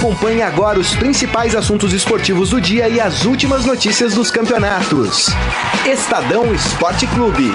[0.00, 5.26] Acompanhe agora os principais assuntos esportivos do dia e as últimas notícias dos campeonatos.
[5.86, 7.52] Estadão Esporte Clube.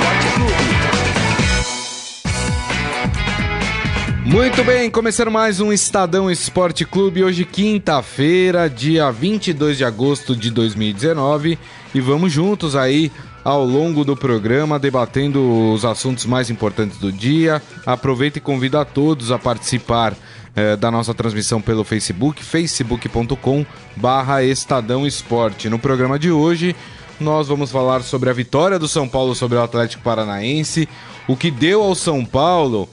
[4.24, 10.52] Muito bem, começando mais um Estadão Esporte Clube, hoje quinta-feira, dia 22 de agosto de
[10.52, 11.58] 2019,
[11.96, 13.12] e vamos juntos aí
[13.44, 17.60] ao longo do programa debatendo os assuntos mais importantes do dia.
[17.88, 20.16] Aproveita e convida a todos a participar
[20.56, 23.66] eh, da nossa transmissão pelo Facebook, facebook.com
[23.96, 25.70] barra Estadão Esporte.
[25.70, 26.76] No programa de hoje,
[27.20, 30.88] nós vamos falar sobre a vitória do São Paulo sobre o Atlético Paranaense,
[31.28, 32.90] o que deu ao São Paulo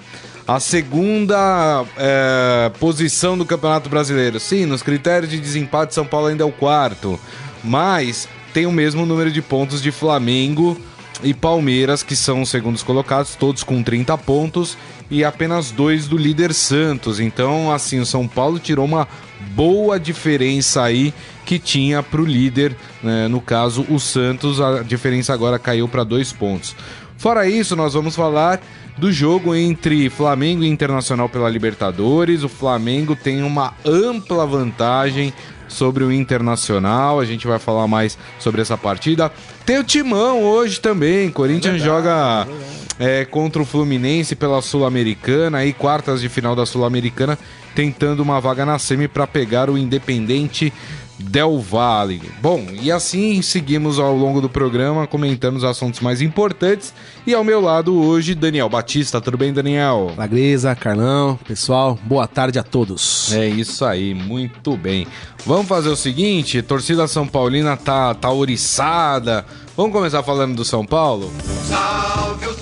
[0.47, 4.41] a segunda é, posição do Campeonato Brasileiro.
[4.41, 7.19] Sim, nos critérios de desempate, São Paulo ainda é o quarto,
[7.62, 10.77] mas tem o mesmo número de pontos de Flamengo
[11.23, 14.77] e Palmeiras, que são os segundos colocados, todos com 30 pontos,
[15.12, 17.20] e apenas dois do líder Santos.
[17.20, 19.07] Então, assim, o São Paulo tirou uma
[19.55, 21.12] boa diferença aí
[21.45, 23.28] que tinha para o líder, né?
[23.28, 26.75] no caso o Santos, a diferença agora caiu para dois pontos.
[27.19, 28.59] Fora isso, nós vamos falar
[28.97, 32.42] do jogo entre Flamengo e Internacional pela Libertadores.
[32.42, 35.33] O Flamengo tem uma ampla vantagem
[35.69, 37.20] sobre o Internacional.
[37.20, 39.31] A gente vai falar mais sobre essa partida.
[39.67, 41.31] Tem o Timão hoje também.
[41.31, 42.83] Corinthians é joga é,
[43.31, 47.39] contra o Fluminense pela Sul-Americana, aí quartas de final da Sul-Americana,
[47.75, 50.72] tentando uma vaga na semi para pegar o Independente
[51.19, 52.20] Del Valle.
[52.41, 56.92] Bom, e assim seguimos ao longo do programa comentando os assuntos mais importantes.
[57.27, 59.20] E ao meu lado hoje, Daniel Batista.
[59.20, 60.12] Tudo bem, Daniel?
[60.17, 63.33] Lagreza, Carlão, pessoal, boa tarde a todos.
[63.33, 65.06] É isso aí, muito bem.
[65.47, 69.45] Vamos fazer o seguinte: torcida São Paulina tá, tá oriçada.
[69.77, 71.33] Vamos começar falando do São Paulo?
[71.69, 72.55] Salve o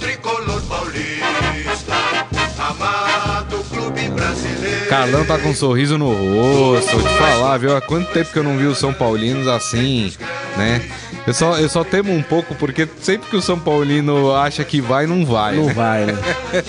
[4.91, 7.77] Carlão tá com um sorriso no rosto, vou te falar, viu?
[7.77, 10.12] Há quanto tempo que eu não vi os São Paulinos assim,
[10.56, 10.83] né?
[11.24, 14.80] Eu só, eu só temo um pouco porque sempre que o São Paulino acha que
[14.80, 15.55] vai, não vai.
[15.55, 15.73] Não né?
[15.73, 16.14] vai, né?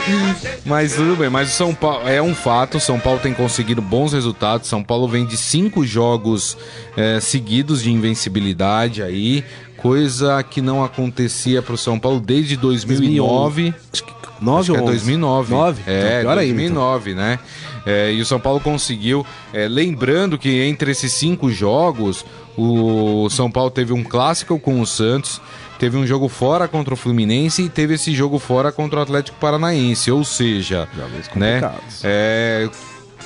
[0.63, 3.81] mas tudo bem, mas o São Paulo é um fato, o São Paulo tem conseguido
[3.81, 4.69] bons resultados.
[4.69, 6.55] São Paulo vem de cinco jogos
[6.95, 9.43] é, seguidos de invencibilidade aí,
[9.81, 13.71] coisa que não acontecia para o São Paulo desde 2009.
[13.71, 13.75] 2011.
[13.91, 15.53] Acho que 9 ou é 2009.
[15.53, 15.83] 9?
[15.87, 17.23] É, então, 2009, então.
[17.23, 17.39] né?
[17.85, 22.23] É, e o São Paulo conseguiu, é, lembrando que entre esses cinco jogos,
[22.55, 25.41] o São Paulo teve um clássico com o Santos,
[25.79, 29.37] teve um jogo fora contra o Fluminense e teve esse jogo fora contra o Atlético
[29.39, 30.87] Paranaense, ou seja,
[31.35, 31.71] né,
[32.03, 32.69] é,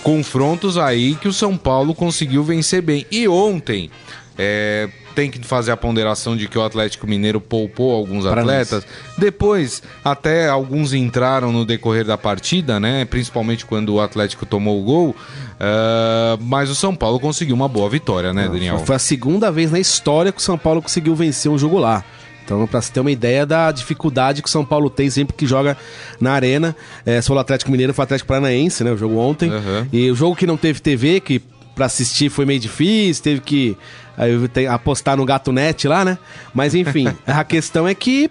[0.03, 3.05] confrontos aí que o São Paulo conseguiu vencer bem.
[3.11, 3.89] E ontem,
[4.37, 8.85] é, tem que fazer a ponderação de que o Atlético Mineiro poupou alguns atletas.
[9.17, 13.05] Depois, até alguns entraram no decorrer da partida, né?
[13.05, 15.09] Principalmente quando o Atlético tomou o gol.
[15.09, 18.79] Uh, mas o São Paulo conseguiu uma boa vitória, né, Daniel?
[18.79, 22.03] Foi a segunda vez na história que o São Paulo conseguiu vencer um jogo lá.
[22.43, 25.47] Então, para você ter uma ideia da dificuldade que o São Paulo tem sempre que
[25.47, 25.75] joga
[26.19, 26.75] na arena.
[27.03, 28.91] É, o Atlético Mineiro, foi o Atlético Paranaense, né?
[28.91, 29.49] O jogo ontem.
[29.49, 29.87] Uhum.
[29.91, 31.41] E o jogo que não teve TV, que
[31.73, 33.77] para assistir foi meio difícil, teve que
[34.17, 36.17] Aí tenho apostar no Gato Net lá, né?
[36.53, 38.29] Mas enfim, a questão é que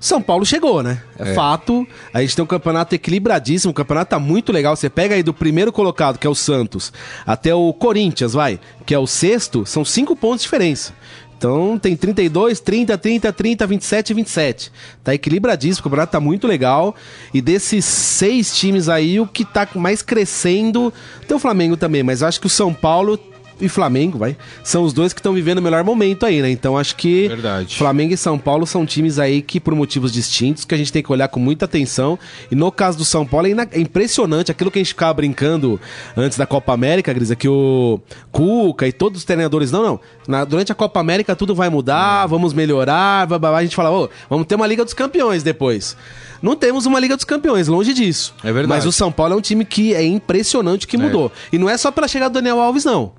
[0.00, 1.02] São Paulo chegou, né?
[1.18, 1.86] É, é, fato.
[2.12, 4.74] A gente tem um campeonato equilibradíssimo, o campeonato tá muito legal.
[4.74, 6.92] Você pega aí do primeiro colocado, que é o Santos,
[7.26, 10.92] até o Corinthians, vai, que é o sexto, são cinco pontos de diferença.
[11.38, 14.72] Então tem 32, 30, 30, 30, 27 e 27.
[15.04, 16.94] Tá equilibradíssimo, o campeonato tá muito legal.
[17.32, 20.92] E desses seis times aí, o que tá mais crescendo.
[21.28, 23.18] Tem o Flamengo também, mas acho que o São Paulo
[23.60, 24.36] e Flamengo, vai.
[24.62, 26.50] São os dois que estão vivendo o melhor momento aí, né?
[26.50, 27.76] Então acho que Verdade.
[27.76, 31.02] Flamengo e São Paulo são times aí que, por motivos distintos, que a gente tem
[31.02, 32.18] que olhar com muita atenção.
[32.50, 35.80] E no caso do São Paulo é, é impressionante aquilo que a gente ficava brincando
[36.16, 38.00] antes da Copa América, Grisa, que o
[38.30, 39.70] Cuca e todos os treinadores.
[39.70, 40.00] Não, não.
[40.28, 42.28] Na, durante a Copa América tudo vai mudar, é.
[42.28, 43.26] vamos melhorar.
[43.26, 43.58] Blá, blá, blá.
[43.58, 45.96] A gente fala, oh, vamos ter uma Liga dos Campeões depois.
[46.42, 48.34] Não temos uma Liga dos Campeões, longe disso.
[48.44, 48.68] É verdade.
[48.68, 50.98] Mas o São Paulo é um time que é impressionante que é.
[50.98, 51.32] mudou.
[51.52, 53.12] E não é só pela chegada do Daniel Alves, não.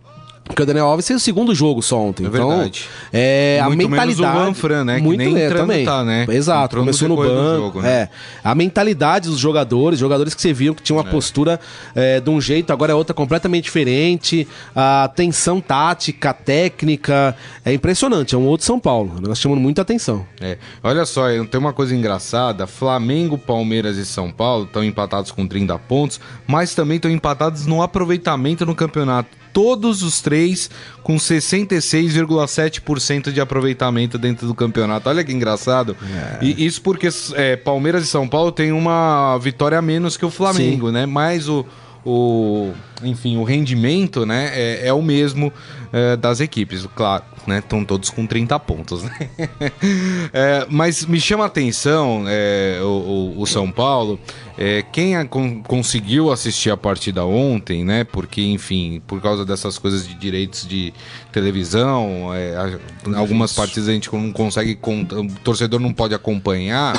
[0.48, 2.24] Porque o Daniel Alves fez o segundo jogo só ontem.
[2.24, 2.88] É então, verdade.
[3.12, 4.40] É, a muito mentalidade.
[4.40, 4.98] Menos o Fran, né?
[4.98, 5.86] Muito que nem é, também.
[5.86, 6.26] Tá, né?
[6.30, 7.62] Exato, Entrou começou no, banco.
[7.62, 7.90] Jogo, né?
[7.90, 8.10] É.
[8.44, 11.12] A mentalidade dos jogadores, jogadores que você viu que tinham uma é.
[11.12, 11.60] postura
[11.94, 14.48] é, de um jeito, agora é outra completamente diferente.
[14.76, 17.36] A atenção tática, técnica.
[17.64, 18.34] É impressionante.
[18.34, 19.16] É um outro São Paulo.
[19.22, 20.26] Nós chamamos muita atenção.
[20.42, 20.58] É.
[20.82, 25.78] Olha só, tem uma coisa engraçada: Flamengo, Palmeiras e São Paulo estão empatados com 30
[25.80, 30.70] pontos, mas também estão empatados no aproveitamento no campeonato todos os três
[31.04, 35.08] com 66,7% de aproveitamento dentro do campeonato.
[35.10, 35.96] Olha que engraçado.
[36.42, 36.46] É.
[36.46, 40.30] E isso porque é, Palmeiras e São Paulo têm uma vitória a menos que o
[40.30, 40.94] Flamengo, Sim.
[40.94, 41.06] né?
[41.06, 41.66] Mas o,
[42.10, 42.72] o,
[43.04, 45.52] enfim, o rendimento né, é, é o mesmo
[45.92, 47.60] é, das equipes, claro, né?
[47.60, 49.30] Estão todos com 30 pontos, né?
[50.32, 54.18] é, mas me chama a atenção é, o, o, São Paulo,
[54.58, 58.06] é, quem a, con, conseguiu assistir a partida ontem, né?
[58.06, 60.94] Porque, enfim, por causa dessas coisas de direitos de
[61.34, 62.80] televisão, é,
[63.18, 66.94] algumas partidas a gente não consegue, o torcedor não pode acompanhar,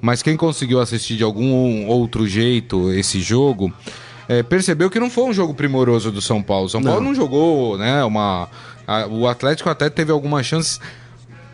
[0.00, 3.72] mas quem conseguiu assistir de algum outro jeito esse jogo
[4.28, 6.68] é, percebeu que não foi um jogo primoroso do São Paulo.
[6.68, 8.04] São Paulo não, não jogou, né?
[8.04, 8.48] Uma,
[8.86, 10.80] a, o Atlético até teve algumas chances.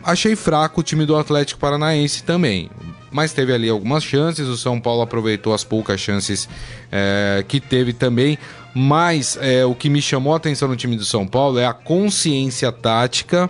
[0.03, 2.69] Achei fraco o time do Atlético Paranaense também.
[3.11, 4.47] Mas teve ali algumas chances.
[4.47, 6.49] O São Paulo aproveitou as poucas chances
[6.91, 8.37] é, que teve também.
[8.73, 11.73] Mas é, o que me chamou a atenção no time do São Paulo é a
[11.73, 13.49] consciência tática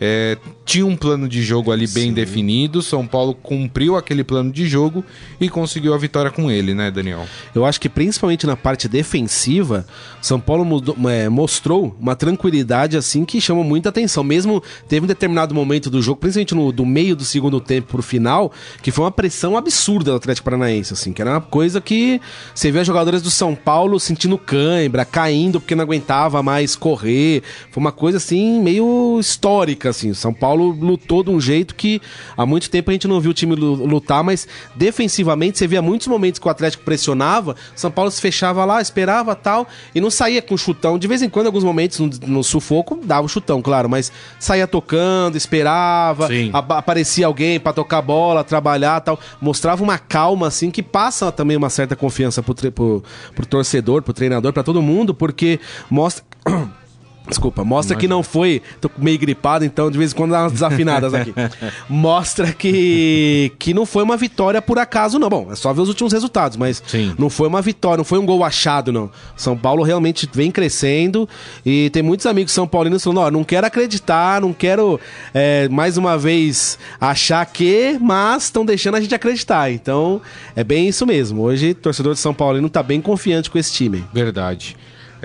[0.00, 2.12] é, tinha um plano de jogo ali bem Sim.
[2.14, 2.82] definido.
[2.82, 5.04] São Paulo cumpriu aquele plano de jogo
[5.40, 7.26] e conseguiu a vitória com ele, né, Daniel?
[7.54, 9.86] Eu acho que principalmente na parte defensiva,
[10.22, 14.24] São Paulo mudou, é, mostrou uma tranquilidade assim que chama muita atenção.
[14.24, 18.02] Mesmo teve um determinado momento do jogo, principalmente no do meio do segundo tempo pro
[18.02, 18.50] final,
[18.82, 22.20] que foi uma pressão absurda do Atlético Paranaense, assim, que era uma coisa que
[22.54, 27.42] você vê jogadores do São Paulo sentindo cãibra, caindo porque não aguentava mais correr.
[27.70, 30.14] Foi uma coisa assim meio histórica assim.
[30.14, 32.00] São Paulo lutou de um jeito que
[32.36, 36.06] há muito tempo a gente não viu o time lutar, mas defensivamente você via muitos
[36.06, 40.40] momentos que o Atlético pressionava, São Paulo se fechava lá, esperava tal, e não saía
[40.42, 40.98] com chutão.
[40.98, 44.12] De vez em quando, em alguns momentos, no, no sufoco, dava o chutão, claro, mas
[44.38, 49.18] saía tocando, esperava, aparecia alguém para tocar bola, trabalhar tal.
[49.40, 53.04] Mostrava uma calma, assim, que passa também uma certa confiança pro, pro,
[53.34, 55.60] pro torcedor, pro treinador, para todo mundo, porque
[55.90, 56.24] mostra.
[57.26, 58.60] Desculpa, mostra que não foi.
[58.80, 61.32] Tô meio gripado, então de vez em quando dá umas desafinadas aqui.
[61.88, 65.30] mostra que que não foi uma vitória por acaso, não.
[65.30, 67.14] Bom, é só ver os últimos resultados, mas Sim.
[67.18, 69.10] não foi uma vitória, não foi um gol achado, não.
[69.36, 71.26] São Paulo realmente vem crescendo
[71.64, 75.00] e tem muitos amigos são paulinos falando: ó, não quero acreditar, não quero
[75.32, 79.70] é, mais uma vez achar que, mas estão deixando a gente acreditar.
[79.70, 80.20] Então
[80.54, 81.40] é bem isso mesmo.
[81.42, 84.04] Hoje, o torcedor de São Paulo não tá bem confiante com esse time.
[84.12, 84.76] Verdade.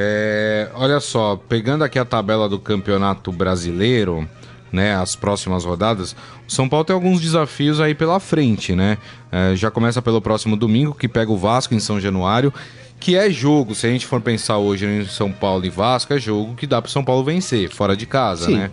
[0.01, 4.25] É, olha só, pegando aqui a tabela do Campeonato Brasileiro,
[4.71, 6.15] né, as próximas rodadas,
[6.47, 8.97] o São Paulo tem alguns desafios aí pela frente, né?
[9.29, 12.53] É, já começa pelo próximo domingo, que pega o Vasco em São Januário,
[12.97, 16.17] que é jogo, se a gente for pensar hoje em São Paulo e Vasco, é
[16.17, 18.55] jogo que dá para São Paulo vencer, fora de casa, Sim.
[18.55, 18.71] né?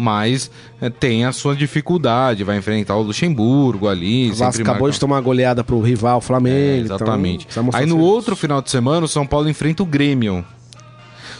[0.00, 0.48] Mas
[0.80, 4.30] é, tem a sua dificuldade, vai enfrentar o Luxemburgo ali.
[4.30, 4.92] O Vasco acabou marca...
[4.92, 6.56] de tomar uma goleada pro rival Flamengo.
[6.56, 7.48] É, exatamente.
[7.50, 10.44] Então, aí no outro final de semana, o São Paulo enfrenta o Grêmio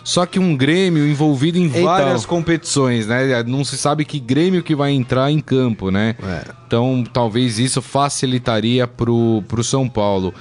[0.05, 1.85] só que um Grêmio envolvido em então.
[1.85, 3.43] várias competições, né?
[3.45, 6.17] Não se sabe que Grêmio que vai entrar em campo, né?
[6.23, 6.45] É.
[6.67, 10.33] Então talvez isso facilitaria pro, pro São Paulo.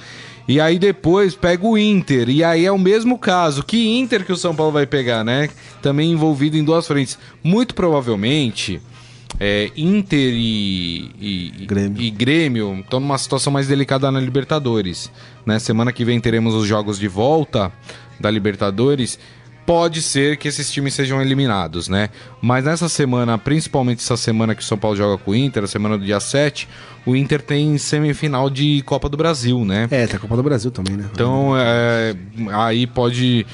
[0.48, 2.30] E aí depois pega o Inter.
[2.30, 3.62] E aí é o mesmo caso.
[3.62, 5.50] Que Inter que o São Paulo vai pegar, né?
[5.82, 7.18] Também envolvido em duas frentes.
[7.44, 8.80] Muito provavelmente.
[9.38, 12.02] É, Inter e, e, Grêmio.
[12.02, 15.12] e Grêmio estão numa situação mais delicada na Libertadores.
[15.44, 15.58] Né?
[15.58, 17.70] Semana que vem teremos os jogos de volta
[18.18, 19.18] da Libertadores
[19.68, 22.08] pode ser que esses times sejam eliminados, né?
[22.40, 25.66] Mas nessa semana, principalmente essa semana que o São Paulo joga com o Inter, a
[25.66, 26.66] semana do dia 7,
[27.04, 29.86] o Inter tem semifinal de Copa do Brasil, né?
[29.90, 31.04] É, tem a Copa do Brasil também, né?
[31.12, 32.16] Então, é,
[32.50, 33.46] aí pode.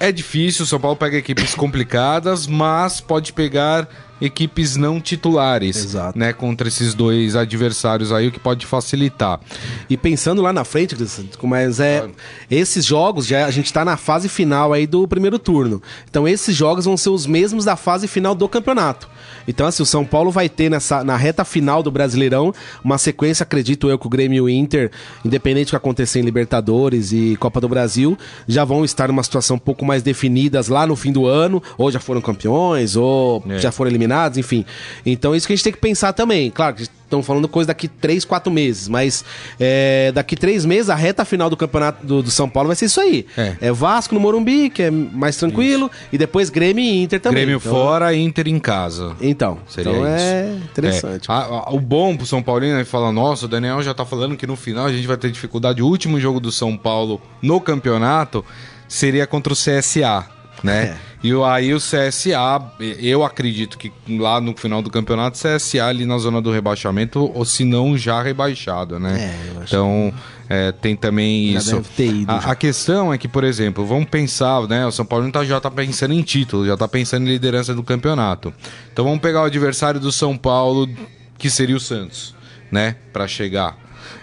[0.00, 3.86] É difícil, o São Paulo pega equipes complicadas, mas pode pegar
[4.20, 6.18] equipes não titulares, Exato.
[6.18, 9.40] né, contra esses dois adversários aí, o que pode facilitar.
[9.88, 10.96] E pensando lá na frente,
[11.42, 12.08] mas é
[12.50, 15.82] esses jogos já a gente está na fase final aí do primeiro turno.
[16.08, 19.08] Então esses jogos vão ser os mesmos da fase final do campeonato.
[19.46, 22.52] Então, assim, o São Paulo vai ter nessa, na reta final do Brasileirão
[22.84, 24.90] uma sequência, acredito eu, que o Grêmio e o Inter,
[25.24, 28.16] independente do que acontecer em Libertadores e Copa do Brasil,
[28.46, 31.90] já vão estar numa situação um pouco mais definidas lá no fim do ano, ou
[31.90, 33.58] já foram campeões, ou é.
[33.58, 34.64] já foram eliminados, enfim.
[35.04, 36.50] Então, isso que a gente tem que pensar também.
[36.50, 36.76] Claro,
[37.10, 39.24] estão falando coisa daqui 3, 4 meses, mas
[39.58, 42.86] é, daqui 3 meses a reta final do campeonato do, do, São Paulo vai ser
[42.86, 43.26] isso aí.
[43.36, 43.56] É.
[43.60, 46.08] é Vasco no Morumbi, que é mais tranquilo, isso.
[46.12, 47.44] e depois Grêmio e Inter também.
[47.44, 49.16] Grêmio então, fora, Inter em casa.
[49.20, 50.24] Então, Seria então isso.
[50.24, 51.30] é interessante.
[51.30, 51.32] É.
[51.32, 54.36] A, a, o bom pro São Paulino é falar, nossa, o Daniel já tá falando
[54.36, 55.82] que no final a gente vai ter dificuldade.
[55.82, 58.44] O último jogo do São Paulo no campeonato
[58.88, 60.96] seria contra o CSA né?
[61.06, 61.10] É.
[61.22, 66.16] E aí o CSA, eu acredito que lá no final do campeonato, CSA ali na
[66.16, 69.30] zona do rebaixamento, ou se não já rebaixado, né?
[69.30, 70.14] É, então
[70.48, 71.82] é, tem também já isso.
[72.26, 74.86] A, a, questão é que, por exemplo, vamos pensar, né?
[74.86, 77.82] O São Paulo tá, já tá pensando em título, já tá pensando em liderança do
[77.82, 78.52] campeonato.
[78.92, 80.88] Então vamos pegar o adversário do São Paulo,
[81.36, 82.34] que seria o Santos,
[82.72, 82.96] né?
[83.12, 83.76] Para chegar.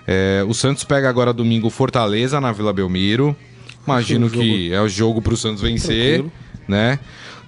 [0.08, 3.36] É, o Santos pega agora domingo Fortaleza na Vila Belmiro.
[3.88, 6.32] Imagino que é o jogo pro Santos vencer, Tranquilo.
[6.68, 7.00] né?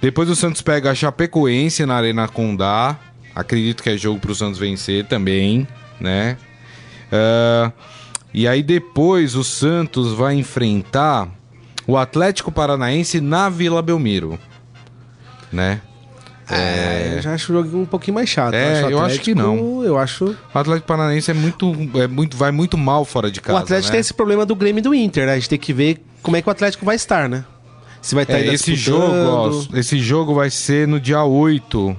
[0.02, 2.98] Depois o Santos pega a Chapecoense na Arena Condá.
[3.36, 5.68] Acredito que é jogo pro Santos vencer também,
[6.00, 6.38] né?
[7.12, 7.72] Ah,
[8.34, 11.28] e aí depois o Santos vai enfrentar
[11.88, 14.40] o Atlético Paranaense na Vila Belmiro,
[15.52, 15.82] né?
[16.52, 18.56] É, eu já acho o jogo um pouquinho mais chato.
[18.56, 19.84] É, o eu acho que não.
[19.84, 20.36] Eu acho.
[20.54, 23.60] O Atlético Paranaense é muito, é muito, vai muito mal fora de casa.
[23.60, 23.92] o Atlético né?
[23.92, 25.34] tem esse problema do Grêmio e do Inter, né?
[25.34, 27.44] A gente tem que ver como é que o Atlético vai estar, né?
[28.02, 29.68] Se vai estar É, ainda esse jogo, disputando.
[29.74, 31.96] ó, esse jogo vai ser no dia 8.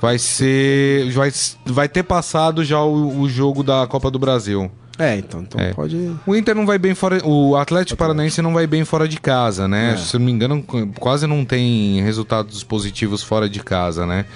[0.00, 1.10] Vai ser.
[1.12, 1.30] Vai,
[1.66, 4.70] vai ter passado já o, o jogo da Copa do Brasil.
[4.98, 5.72] É, então, então É.
[5.72, 5.96] pode.
[6.26, 7.20] O Inter não vai bem fora.
[7.26, 9.94] O Atlético Paranaense não vai bem fora de casa, né?
[9.94, 9.96] É.
[9.96, 10.62] Se não me engano,
[10.98, 14.26] quase não tem resultados positivos fora de casa, né?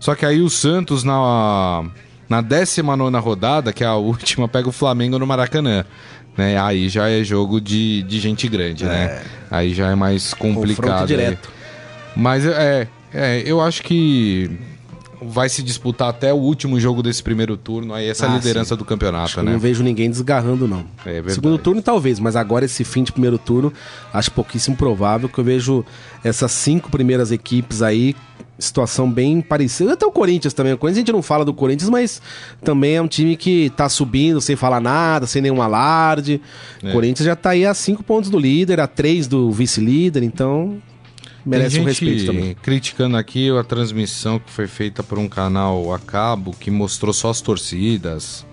[0.00, 1.84] Só que aí o Santos na.
[2.26, 5.84] Na 19 rodada, que é a última, pega o Flamengo no Maracanã.
[6.36, 6.58] Né?
[6.60, 9.22] Aí já é jogo de, de gente grande, né?
[9.50, 10.76] Aí já é mais complicado.
[10.76, 11.06] Confronto aí.
[11.06, 11.50] direto.
[12.16, 14.50] Mas é, é, eu acho que
[15.26, 18.78] vai se disputar até o último jogo desse primeiro turno, aí essa Ah, liderança sim.
[18.78, 19.52] do campeonato, né?
[19.52, 20.84] não vejo ninguém desgarrando, não.
[21.06, 21.22] É.
[21.28, 23.72] Segundo turno, talvez, mas agora esse fim de primeiro turno,
[24.12, 25.84] acho pouquíssimo provável que eu vejo
[26.22, 28.14] essas cinco primeiras equipes aí,
[28.58, 29.94] situação bem parecida.
[29.94, 30.72] Até o Corinthians também.
[30.72, 32.22] O Corinthians a gente não fala do Corinthians, mas
[32.62, 36.40] também é um time que tá subindo sem falar nada, sem nenhum alarde.
[36.82, 36.88] É.
[36.88, 40.80] O Corinthians já tá aí a cinco pontos do líder, a três do vice-líder, então
[41.44, 42.56] merece um respeito também.
[42.62, 47.30] criticando aqui a transmissão que foi feita por um canal a cabo que mostrou só
[47.30, 48.46] as torcidas.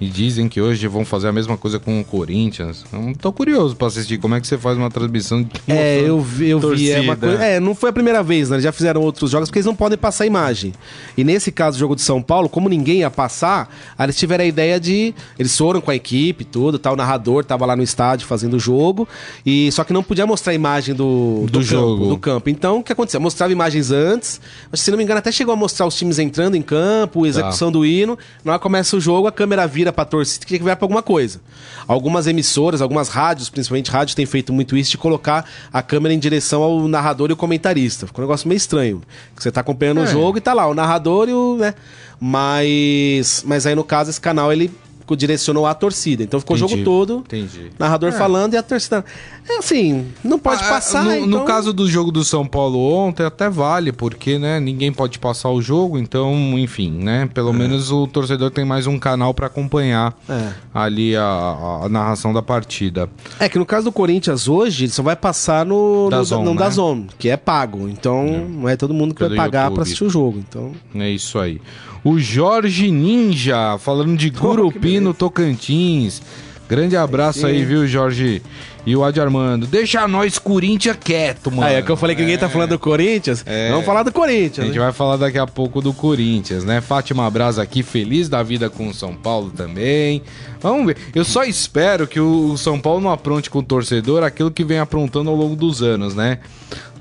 [0.00, 2.84] E dizem que hoje vão fazer a mesma coisa com o Corinthians.
[2.92, 6.20] Eu tô curioso pra assistir como é que você faz uma transmissão de É, eu
[6.20, 6.90] vi, eu vi.
[6.90, 8.56] É, coisa, é, não foi a primeira vez, né?
[8.56, 10.72] Eles já fizeram outros jogos porque eles não podem passar imagem.
[11.16, 14.44] E nesse caso, o jogo de São Paulo, como ninguém ia passar, aí eles tiveram
[14.44, 15.12] a ideia de.
[15.36, 18.60] Eles foram com a equipe, tudo, tal, o narrador tava lá no estádio fazendo o
[18.60, 19.08] jogo.
[19.44, 21.96] E só que não podia mostrar a imagem do, Do jogo.
[21.96, 22.50] Campo, do campo.
[22.50, 23.20] Então, o que aconteceu?
[23.20, 24.40] Mostrava imagens antes,
[24.70, 27.72] mas se não me engano, até chegou a mostrar os times entrando em campo, execução
[27.72, 28.16] do hino.
[28.44, 31.02] Na hora que começa o jogo, a câmera vira pra torcida, que virar pra alguma
[31.02, 31.40] coisa.
[31.86, 36.18] Algumas emissoras, algumas rádios, principalmente rádios, têm feito muito isso de colocar a câmera em
[36.18, 38.06] direção ao narrador e o comentarista.
[38.06, 39.02] Ficou um negócio meio estranho.
[39.36, 40.06] Você tá acompanhando o É.
[40.06, 41.56] jogo e tá lá, o narrador e o.
[41.56, 41.74] né?
[42.20, 43.42] Mas.
[43.46, 44.70] Mas aí, no caso, esse canal ele
[45.16, 46.22] direcionou a torcida.
[46.22, 47.18] Então ficou o jogo Entendi, todo.
[47.26, 47.70] entendi.
[47.78, 48.12] Narrador É.
[48.12, 49.04] falando e a torcida.
[49.48, 51.04] É assim, não pode Ah, passar.
[51.04, 51.26] No, então...
[51.26, 55.50] no caso do jogo do São Paulo ontem, até vale, porque né, ninguém pode passar
[55.50, 57.28] o jogo, então, enfim, né?
[57.32, 60.52] Pelo menos o torcedor tem mais um canal pra acompanhar É.
[60.74, 63.08] ali a, a narração da partida.
[63.40, 66.52] É que no caso do Corinthians hoje, ele só vai passar no, no, Dazon, no
[66.52, 66.58] né?
[66.58, 67.88] Dazon, que é pago.
[67.88, 70.38] Então, não é todo mundo que Pelo vai pagar pra assistir o jogo.
[70.46, 71.60] Então, É isso aí.
[72.04, 76.22] O Jorge Ninja, falando de Gurupi no Tocantins.
[76.68, 78.42] Grande abraço aí, viu, Jorge?
[78.84, 79.66] E o Adi Armando.
[79.66, 81.62] Deixa nós, Corinthians, quieto, mano.
[81.62, 83.42] ah, é que eu falei que ninguém tá falando do Corinthians.
[83.46, 83.70] É.
[83.70, 84.66] Vamos falar do A Corinthians.
[84.66, 84.84] gente né?
[84.84, 86.80] vai falar daqui a pouco do Corinthians, né?
[86.80, 90.22] Fátima Braz aqui, feliz da vida com o São Paulo também.
[90.60, 90.96] Vamos ver.
[91.14, 94.78] Eu só espero que o São Paulo não apronte com o torcedor aquilo que vem
[94.78, 96.38] aprontando ao longo dos anos, né?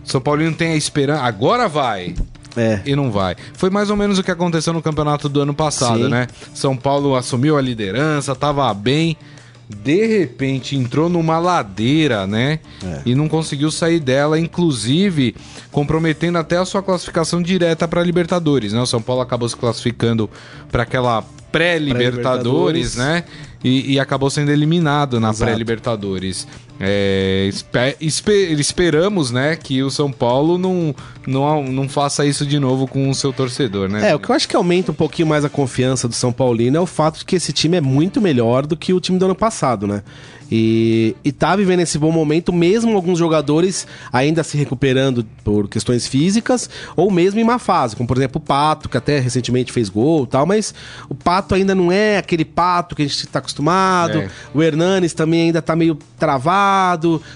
[0.04, 1.24] São Paulino tem a esperança.
[1.24, 2.16] Agora vai.
[2.58, 2.82] É.
[2.86, 3.36] E não vai.
[3.54, 6.10] Foi mais ou menos o que aconteceu no campeonato do ano passado, Sim.
[6.10, 6.28] né?
[6.54, 9.16] São Paulo assumiu a liderança, tava bem.
[9.70, 12.60] De repente entrou numa ladeira, né?
[12.84, 13.02] É.
[13.06, 15.36] E não conseguiu sair dela, inclusive
[15.72, 18.82] comprometendo até a sua classificação direta para Libertadores, né?
[18.82, 20.30] O São Paulo acabou se classificando
[20.72, 21.22] para aquela
[21.52, 22.96] pré-Libertadores, Pré-Libertadores.
[22.96, 23.24] né?
[23.64, 26.48] E, e acabou sendo eliminado na pré-Libertadores.
[26.80, 30.94] É, espe- espe- esperamos, né, que o São Paulo não,
[31.26, 34.12] não, não faça isso de novo com o seu torcedor, né?
[34.12, 36.78] É, o que eu acho que aumenta um pouquinho mais a confiança do São Paulino
[36.78, 39.26] é o fato de que esse time é muito melhor do que o time do
[39.26, 40.04] ano passado, né?
[40.50, 46.08] E, e tá vivendo esse bom momento, mesmo alguns jogadores ainda se recuperando por questões
[46.08, 49.90] físicas, ou mesmo em má fase, como por exemplo o Pato, que até recentemente fez
[49.90, 50.74] gol e tal, mas
[51.10, 54.20] o Pato ainda não é aquele Pato que a gente tá acostumado.
[54.20, 54.30] É.
[54.54, 56.67] O Hernanes também ainda tá meio travado.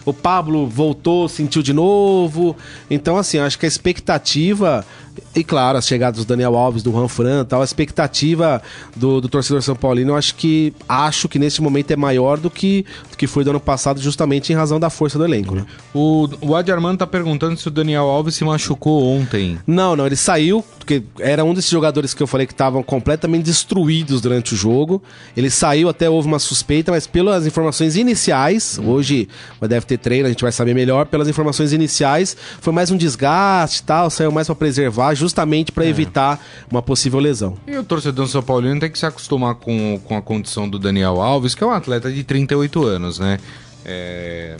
[0.05, 2.55] O Pablo voltou, sentiu de novo.
[2.89, 4.85] Então, assim, acho que a expectativa.
[5.33, 8.61] E claro, as chegadas do Daniel Alves, do Juan Fran tal, a expectativa
[8.95, 12.49] do, do torcedor São Paulino, eu acho que acho que nesse momento é maior do
[12.49, 15.65] que, do que foi do ano passado, justamente em razão da força do elenco, né?
[15.93, 19.57] O, o Adi Armando tá perguntando se o Daniel Alves se machucou ontem.
[19.65, 23.43] Não, não, ele saiu, porque era um desses jogadores que eu falei que estavam completamente
[23.43, 25.01] destruídos durante o jogo.
[25.35, 29.29] Ele saiu, até houve uma suspeita, mas pelas informações iniciais, hoje
[29.61, 33.83] deve ter treino, a gente vai saber melhor, pelas informações iniciais, foi mais um desgaste
[33.83, 36.39] tal, saiu mais pra preservar, justamente pra evitar
[36.69, 37.57] uma possível lesão.
[37.67, 41.21] E o torcedor São Paulino tem que se acostumar com, com a condição do Daniel
[41.21, 43.39] Alves, que é um atleta de 38 anos, né?
[43.83, 44.57] É,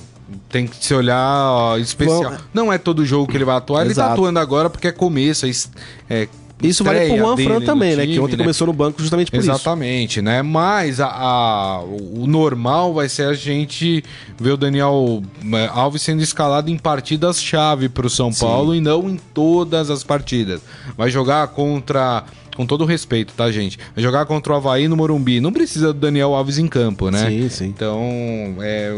[0.49, 2.31] tem que se olhar ó, especial.
[2.31, 4.13] Bom, Não é todo jogo que ele vai atuar, ele tá Exato.
[4.13, 5.51] atuando agora porque é começo, é,
[6.09, 6.27] é
[6.63, 8.05] Isso vale pro Juan Fran também, né?
[8.05, 9.49] Que time, ontem começou no banco justamente por isso.
[9.49, 10.41] Exatamente, né?
[10.41, 14.03] Mas a, a- o normal vai ser a gente
[14.39, 19.09] ver o Daniel eh, Alves sendo escalado em partidas-chave para o São Paulo e não
[19.09, 20.61] em todas as partidas.
[20.97, 22.23] Vai jogar contra.
[22.55, 23.79] Com todo o respeito, tá, gente?
[23.95, 25.39] Vai jogar contra o Havaí no Morumbi.
[25.39, 27.29] Não precisa do Daniel Alves em campo, né?
[27.29, 27.65] Sim, sim.
[27.67, 28.01] Então,
[28.59, 28.93] é,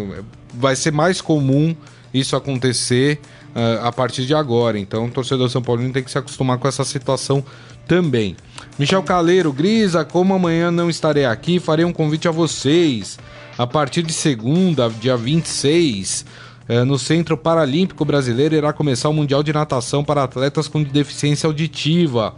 [0.55, 1.75] vai ser mais comum
[2.13, 3.19] isso acontecer
[3.55, 4.79] ah, a partir de agora.
[4.79, 7.43] Então, o torcedor São Paulino tem que se acostumar com essa situação
[7.87, 8.35] também.
[8.77, 13.19] Michel Caleiro, Grisa, como amanhã não estarei aqui, farei um convite a vocês.
[13.57, 16.25] A partir de segunda, dia 26,
[16.67, 21.45] eh, no Centro Paralímpico Brasileiro irá começar o Mundial de Natação para atletas com deficiência
[21.45, 22.33] auditiva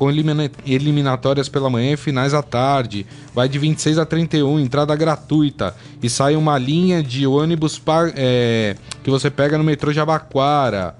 [0.00, 3.04] com elimina- eliminatórias pela manhã e finais à tarde.
[3.34, 5.74] Vai de 26 a 31, entrada gratuita.
[6.02, 7.78] E sai uma linha de ônibus
[8.16, 10.94] é, que você pega no metrô Jabaquara.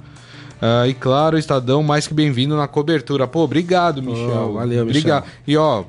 [0.61, 3.27] Ah, e claro, Estadão mais que bem-vindo na cobertura.
[3.27, 4.53] Pô, obrigado, Michel.
[4.53, 5.01] valeu, Michel.
[5.01, 5.25] Obrigado.
[5.49, 5.85] E ó,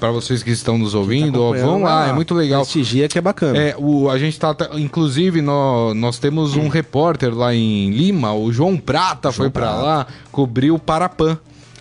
[0.00, 2.62] para vocês que estão nos ouvindo, ó, acompanhando vão lá, é muito legal.
[2.62, 3.58] Prestigia que é bacana.
[3.58, 4.56] É, o, a gente tá.
[4.76, 10.06] Inclusive, nó- nós temos um repórter lá em Lima, o João Prata foi pra lá,
[10.32, 11.36] cobriu o Parapan,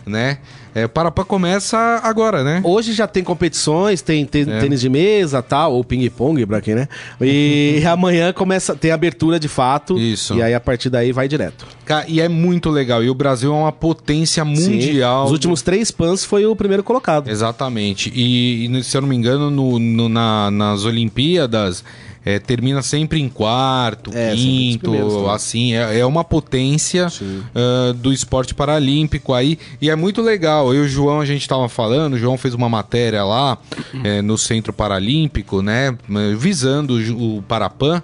[0.06, 0.40] né?
[0.76, 2.62] É, o Parapan começa agora, né?
[2.64, 4.60] Hoje já tem competições, tem É.
[4.60, 6.88] tênis de mesa, tal, ou ping-pong pra quem, né?
[7.22, 9.98] E amanhã começa, tem abertura de fato.
[10.00, 10.34] Isso.
[10.36, 11.66] E aí a partir daí vai direto.
[12.08, 13.04] E é muito legal.
[13.04, 15.22] E o Brasil é uma potência mundial.
[15.22, 15.26] Sim.
[15.28, 17.30] Os últimos três pans foi o primeiro colocado.
[17.30, 18.12] Exatamente.
[18.16, 21.84] E, e, se eu não me engano, no, no- na- nas Olimpíadas.
[22.26, 25.34] É, termina sempre em quarto, É, os primeiros, quinto, né?
[25.34, 27.08] assim, é, é uma potência
[27.56, 30.74] ah, do esporte paralímpico aí, e é muito legal.
[30.74, 33.58] Eu e o João, a gente tava falando, o João fez uma matéria lá
[34.04, 35.96] é, no Centro Paralímpico, né,
[36.38, 38.02] visando o, o Parapan,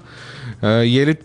[0.62, 1.18] ah, e ele,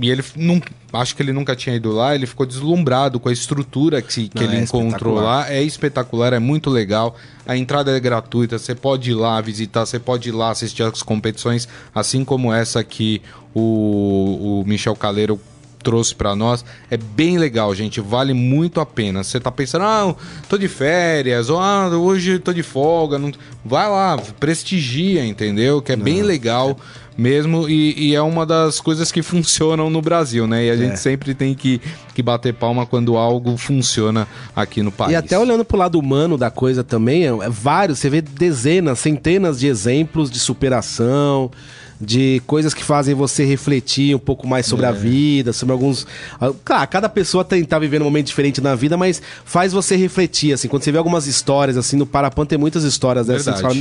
[0.00, 0.60] e ele não,
[0.92, 4.30] acho que ele nunca tinha ido lá, ele ficou deslumbrado com a estrutura que, que
[4.34, 7.16] Não, ele é encontrou lá, é espetacular, é muito legal.
[7.46, 11.02] A entrada é gratuita, você pode ir lá visitar, você pode ir lá assistir as
[11.02, 13.22] competições, assim como essa que
[13.54, 15.40] o, o Michel Caleiro
[15.82, 16.64] trouxe pra nós.
[16.90, 19.24] É bem legal, gente, vale muito a pena.
[19.24, 20.14] Você tá pensando, ah,
[20.48, 23.32] tô de férias, ou ah, hoje tô de folga, não...
[23.64, 25.82] vai lá, prestigia, entendeu?
[25.82, 26.78] Que é bem legal
[27.20, 30.64] mesmo e, e é uma das coisas que funcionam no Brasil, né?
[30.64, 31.80] E a gente sempre tem que,
[32.14, 35.12] que bater palma quando algo funciona aqui no país.
[35.12, 38.98] E até olhando pro lado humano da coisa também, é, é vários, você vê dezenas,
[38.98, 41.50] centenas de exemplos de superação,
[42.00, 44.88] de coisas que fazem você refletir um pouco mais sobre É.
[44.88, 46.06] a vida, sobre alguns.
[46.40, 49.96] ah, Claro, cada pessoa tem, tá vivendo um momento diferente na vida, mas faz você
[49.96, 53.74] refletir, assim, quando você vê algumas histórias, assim, no Parapan tem muitas histórias dessas, fala,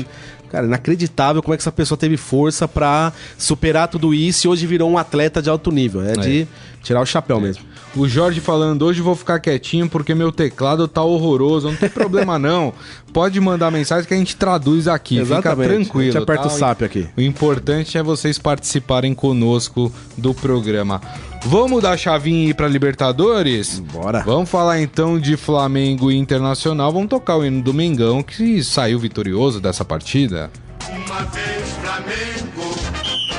[0.50, 4.66] Cara, inacreditável como é que essa pessoa teve força pra superar tudo isso e hoje
[4.66, 6.02] virou um atleta de alto nível.
[6.02, 6.48] É, de
[6.82, 7.64] tirar o chapéu mesmo.
[7.96, 11.70] O Jorge falando, hoje vou ficar quietinho porque meu teclado tá horroroso.
[11.70, 12.74] Não tem problema não.
[13.12, 15.18] Pode mandar mensagem que a gente traduz aqui.
[15.18, 15.70] Exatamente.
[15.70, 16.10] Fica tranquilo.
[16.10, 16.56] A gente aperta tá?
[16.56, 17.08] o SAP aqui.
[17.18, 21.02] O importante é vocês participarem conosco do programa.
[21.46, 23.80] Vamos dar a chavinha e ir pra Libertadores?
[23.80, 24.22] Bora.
[24.24, 26.92] Vamos falar então de Flamengo e Internacional.
[26.92, 30.52] Vamos tocar o hino do Mengão, que saiu vitorioso dessa partida.
[30.90, 32.76] Uma vez Flamengo,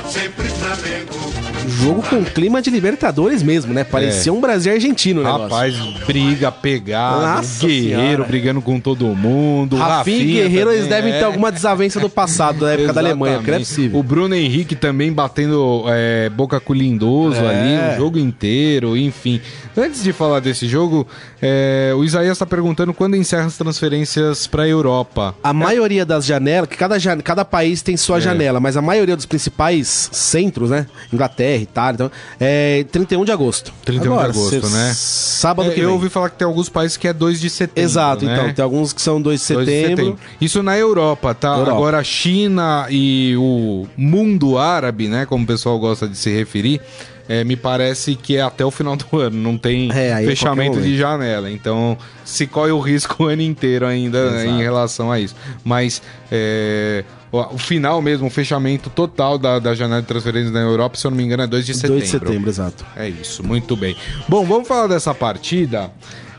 [0.09, 1.40] sempre Flamengo.
[1.67, 3.83] Jogo com clima de Libertadores mesmo, né?
[3.83, 5.29] Parecia um Brasil argentino, né?
[5.31, 8.23] Rapaz, briga, pegada, Nossa Guerreiro Senhora.
[8.23, 9.77] brigando com todo mundo.
[9.77, 11.19] Rafinha e Guerreiro, também, eles devem é.
[11.19, 13.67] ter alguma desavença do passado, da época da Alemanha, porque não é Exatamente.
[13.67, 13.99] possível.
[13.99, 17.49] O Bruno Henrique também batendo é, boca com o Lindoso É.
[17.49, 19.39] ali, o jogo inteiro, enfim.
[19.77, 21.07] Antes de falar desse jogo,
[21.41, 25.33] é, o Isaías está perguntando quando encerra as transferências para a Europa.
[25.43, 27.97] A maioria das janelas, que cada, cada país tem É.
[27.97, 30.85] sua janela, mas a maioria dos principais centros, né?
[31.13, 33.73] Inglaterra, Itália, então, é 31 de agosto.
[33.85, 34.93] 31 de agosto, né?
[34.95, 35.93] Sábado É, que eu vem.
[35.93, 37.81] ouvi falar que tem alguns países que é 2 de setembro.
[37.81, 38.33] Exato, né?
[38.33, 38.53] então.
[38.53, 40.19] Tem alguns que são 2 de 2 de setembro.
[40.39, 41.49] Isso na Europa, tá?
[41.57, 41.71] Europa.
[41.71, 45.25] Agora a China e o mundo árabe, né?
[45.25, 46.81] Como o pessoal gosta de se referir,
[47.27, 49.37] é, me parece que é até o final do ano.
[49.37, 51.49] Não tem É, é fechamento de janela.
[51.49, 55.35] Então se corre o risco o ano inteiro ainda né, em relação a isso.
[55.63, 60.97] Mas é, o, final mesmo, o fechamento total da, da janela de transferências na Europa,
[60.97, 61.97] se eu não me engano, é 2 de setembro.
[61.97, 62.85] 2 de setembro, exato.
[62.95, 63.95] É isso, muito bem.
[64.27, 65.91] Bom, vamos falar dessa partida.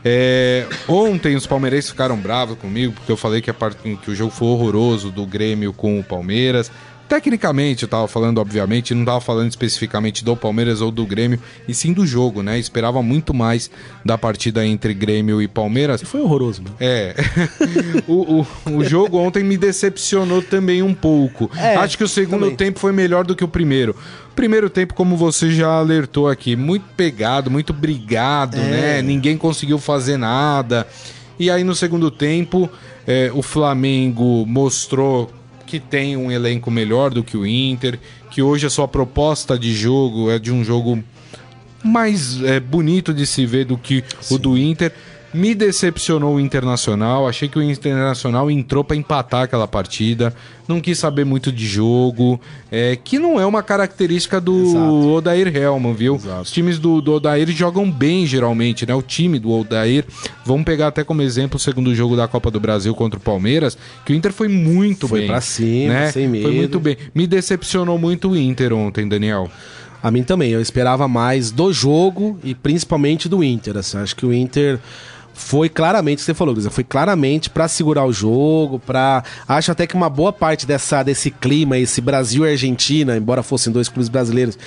[0.05, 3.77] É, ontem os palmeirenses ficaram bravos comigo porque eu falei que, a part...
[3.77, 6.69] que o jogo foi horroroso do Grêmio com o Palmeiras.
[7.13, 11.73] Tecnicamente, eu tava falando, obviamente, não tava falando especificamente do Palmeiras ou do Grêmio, e
[11.73, 12.57] sim do jogo, né?
[12.57, 13.69] Esperava muito mais
[14.03, 16.01] da partida entre Grêmio e Palmeiras.
[16.01, 16.71] Foi horroroso, né?
[16.79, 17.15] É.
[18.09, 18.47] o, o,
[18.77, 21.51] o jogo ontem me decepcionou também um pouco.
[21.55, 22.55] É, Acho que o segundo também.
[22.55, 23.95] tempo foi melhor do que o primeiro.
[24.35, 29.03] Primeiro tempo, como você já alertou aqui, muito pegado, muito brigado, né?
[29.03, 30.87] Ninguém conseguiu fazer nada.
[31.37, 32.67] E aí no segundo tempo,
[33.05, 35.31] é, o Flamengo mostrou
[35.73, 37.97] que tem um elenco melhor do que o Inter,
[38.29, 41.03] que hoje a sua proposta de jogo é de um jogo
[41.83, 44.93] mais é, bonito de se ver do que o do Inter.
[45.33, 47.27] Me decepcionou o Internacional.
[47.27, 50.33] Achei que o Internacional entrou para empatar aquela partida.
[50.67, 52.39] Não quis saber muito de jogo.
[52.71, 55.09] É, que não é uma característica do Exato.
[55.13, 56.15] Odair Helman, viu?
[56.15, 56.41] Exato.
[56.43, 58.93] Os times do, do Odair jogam bem, geralmente, né?
[58.93, 60.05] O time do Odair.
[60.45, 63.77] Vamos pegar até como exemplo o segundo jogo da Copa do Brasil contra o Palmeiras,
[64.05, 65.27] que o Inter foi muito Foi bem.
[65.27, 66.43] pra cima, sem medo.
[66.43, 66.97] Foi muito bem.
[67.13, 69.49] Me decepcionou muito o Inter ontem, Daniel.
[70.01, 73.77] A mim também, eu esperava mais do jogo e principalmente do Inter.
[73.77, 74.77] Assim, acho que o Inter
[75.33, 79.95] foi claramente, você falou, Luiz, foi claramente pra segurar o jogo, para acho até que
[79.95, 84.57] uma boa parte dessa desse clima, esse Brasil e Argentina, embora fossem dois clubes brasileiros,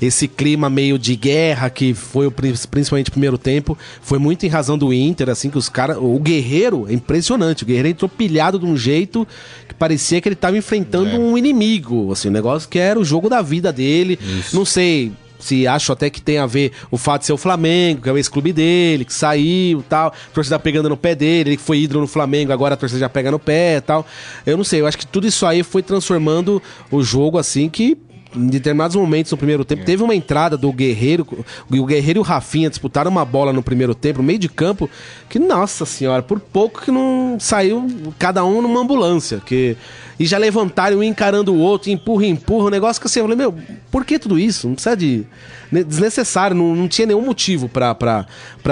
[0.00, 4.46] esse clima meio de guerra que foi o prin- principalmente o primeiro tempo, foi muito
[4.46, 8.08] em razão do Inter, assim que os caras, o Guerreiro é impressionante, o Guerreiro entrou
[8.08, 9.28] pilhado de um jeito
[9.68, 11.18] que parecia que ele tava enfrentando É.
[11.18, 14.18] um inimigo, assim, um negócio que era o jogo da vida dele.
[14.52, 15.12] Não sei,
[15.44, 18.12] se acho até que tem a ver o fato de ser o Flamengo, que é
[18.12, 21.80] o ex-clube dele, que saiu e tal, a torcida pegando no pé dele, ele foi
[21.80, 24.06] ídolo no Flamengo, agora a torcida já pega no pé e tal.
[24.46, 27.98] Eu não sei, eu acho que tudo isso aí foi transformando o jogo assim que.
[28.36, 31.24] Em determinados momentos no primeiro tempo, teve uma entrada do Guerreiro,
[31.70, 34.90] o Guerreiro e o Rafinha disputaram uma bola no primeiro tempo, no meio de campo,
[35.28, 37.86] que, nossa senhora, por pouco que não saiu
[38.18, 39.76] cada um numa ambulância, que
[40.18, 43.36] e já levantaram um encarando o outro, empurra, empurra, um negócio que assim, eu falei,
[43.38, 43.54] meu,
[43.90, 44.68] por que tudo isso?
[44.68, 45.24] Não precisa de.
[45.72, 48.26] ne- Desnecessário, não, não tinha nenhum motivo pra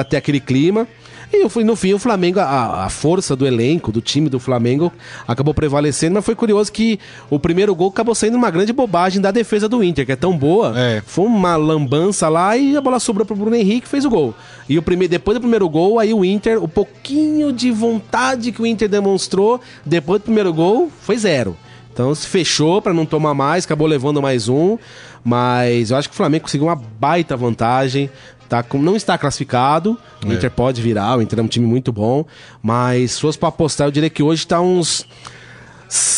[0.09, 0.87] ter aquele clima.
[1.32, 4.92] E no fim, o Flamengo, a, a força do elenco, do time do Flamengo,
[5.26, 9.30] acabou prevalecendo, mas foi curioso que o primeiro gol acabou sendo uma grande bobagem da
[9.30, 10.78] defesa do Inter, que é tão boa.
[10.78, 11.02] É.
[11.06, 14.34] Foi uma lambança lá e a bola sobrou pro Bruno Henrique fez o gol.
[14.68, 18.60] E o primeiro, depois do primeiro gol, aí o Inter, o pouquinho de vontade que
[18.60, 21.56] o Inter demonstrou, depois do primeiro gol, foi zero.
[21.92, 24.78] Então se fechou pra não tomar mais, acabou levando mais um.
[25.24, 28.10] Mas eu acho que o Flamengo conseguiu uma baita vantagem.
[28.52, 29.96] Tá com, não está classificado.
[30.22, 30.34] O É.
[30.34, 32.22] Inter pode virar, o Inter é um time muito bom.
[32.62, 35.06] Mas se fosse pra apostar, eu diria que hoje tá uns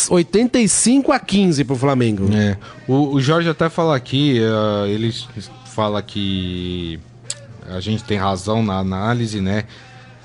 [0.09, 2.27] 85 a 15 pro Flamengo.
[2.35, 2.57] É.
[2.89, 5.13] O, o Jorge até fala aqui, ah, ele
[5.67, 6.99] fala que
[7.69, 9.63] a gente tem razão na análise, né?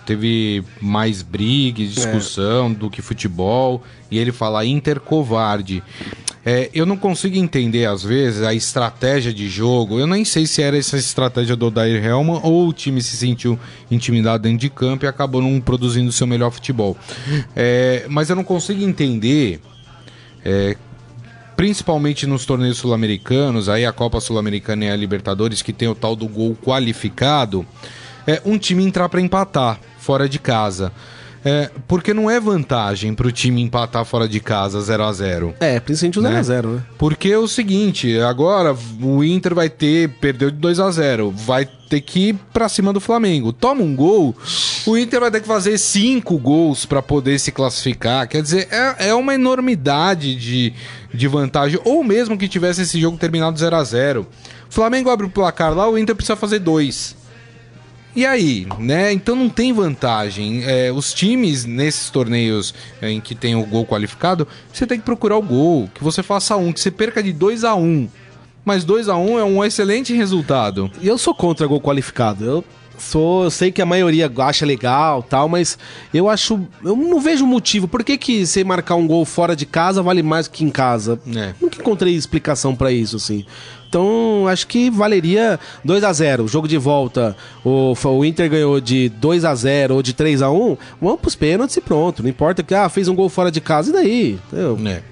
[0.05, 3.85] Teve mais briga discussão do que futebol.
[4.11, 5.81] E ele fala Inter covarde.
[6.45, 9.99] É, eu não consigo entender, às vezes, a estratégia de jogo.
[9.99, 13.59] Eu nem sei se era essa estratégia do Odair Helman ou o time se sentiu
[13.91, 16.97] intimidado dentro de campo e acabou não produzindo seu melhor futebol.
[17.55, 19.61] É, mas eu não consigo entender
[20.45, 20.77] é,
[21.57, 26.17] principalmente nos torneios sul-americanos, aí a Copa Sul-Americana e a Libertadores, que tem o tal
[26.17, 27.67] do gol qualificado,
[28.27, 30.91] é um time entrar para empatar fora de casa.
[31.45, 35.55] É, porque não é vantagem para o time empatar fora de casa 0 a 0
[35.59, 36.83] É, principalmente o 0x0, né?
[36.99, 41.65] porque é o seguinte, agora o Inter vai ter, perdeu de 2 a 0 vai
[41.65, 43.53] ter que ir pra cima do Flamengo.
[43.53, 44.37] Toma um gol,
[44.87, 48.29] o Inter vai ter que fazer cinco gols pra poder se classificar.
[48.29, 50.73] Quer dizer, é, é uma enormidade de,
[51.13, 51.81] de vantagem.
[51.85, 54.27] Ou mesmo que tivesse esse jogo terminado 0 a 0
[54.69, 57.17] Flamengo abre o placar lá, o Inter precisa fazer dois.
[58.15, 59.13] E aí, né?
[59.13, 60.63] Então não tem vantagem.
[60.65, 65.05] É, os times nesses torneios é, em que tem o gol qualificado, você tem que
[65.05, 68.09] procurar o gol, que você faça um, que você perca de 2 a 1 um.
[68.65, 70.91] Mas 2 a 1 um é um excelente resultado.
[71.01, 72.45] E eu sou contra gol qualificado.
[72.45, 72.65] Eu
[72.99, 75.79] sou, eu sei que a maioria acha legal, tal, mas
[76.13, 77.89] eu acho, eu não vejo motivo.
[77.89, 81.19] Por que que você marcar um gol fora de casa vale mais que em casa?
[81.35, 81.55] É.
[81.61, 83.47] Nunca encontrei explicação pra isso, assim.
[83.91, 89.09] Então, acho que valeria 2 a 0 Jogo de volta, o, o Inter ganhou de
[89.09, 92.23] 2 a 0 ou de 3 a 1 vamos pros pênaltis e pronto.
[92.23, 94.39] Não importa que, ah, fez um gol fora de casa, e daí?
[94.47, 94.79] Entendeu?
[94.87, 95.03] É,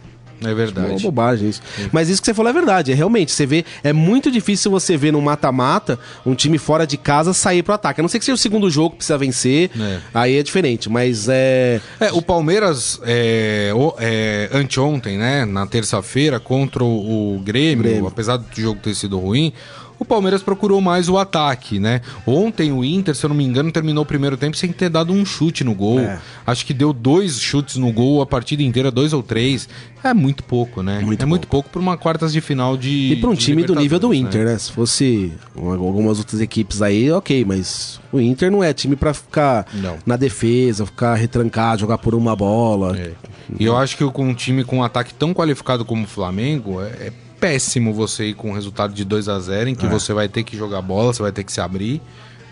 [0.42, 1.03] é Uma verdade.
[1.03, 1.61] bobagem isso.
[1.92, 2.92] Mas isso que você falou é verdade.
[2.92, 6.96] É realmente, você vê, é muito difícil você ver no mata-mata um time fora de
[6.96, 8.01] casa sair pro ataque.
[8.01, 9.70] A não ser que seja o segundo jogo que precisa vencer.
[9.79, 9.98] É.
[10.14, 10.88] Aí é diferente.
[10.88, 11.81] Mas é.
[12.01, 18.07] É, o Palmeiras, é, o- é, anteontem, né, na terça-feira, contra o, o Grêmio, Grêmio.
[18.07, 19.53] apesar do jogo ter sido ruim,
[19.98, 22.00] o Palmeiras procurou mais o ataque, né?
[22.26, 25.12] Ontem o Inter, se eu não me engano, terminou o primeiro tempo sem ter dado
[25.12, 26.00] um chute no gol.
[26.00, 26.18] É.
[26.46, 29.68] Acho que deu dois chutes no gol a partida inteira, dois ou três.
[30.02, 31.00] É muito pouco, né?
[31.00, 33.12] Muito é muito pouco para uma quartas de final de.
[33.12, 34.58] E para um time do nível do Libertadores, Inter, né?
[34.58, 39.12] Se fosse uma- algumas outras equipes aí, ok, mas o Inter não é time pra
[39.12, 39.96] ficar Não.
[40.06, 42.96] na defesa, ficar retrancado, jogar por uma bola.
[42.96, 43.12] É.
[43.58, 46.80] E eu acho que com um time com um ataque tão qualificado como o Flamengo,
[46.80, 49.77] é, é péssimo você ir com um resultado de 2 a 0 em É.
[49.77, 52.01] que você vai ter que jogar bola, você vai ter que se abrir,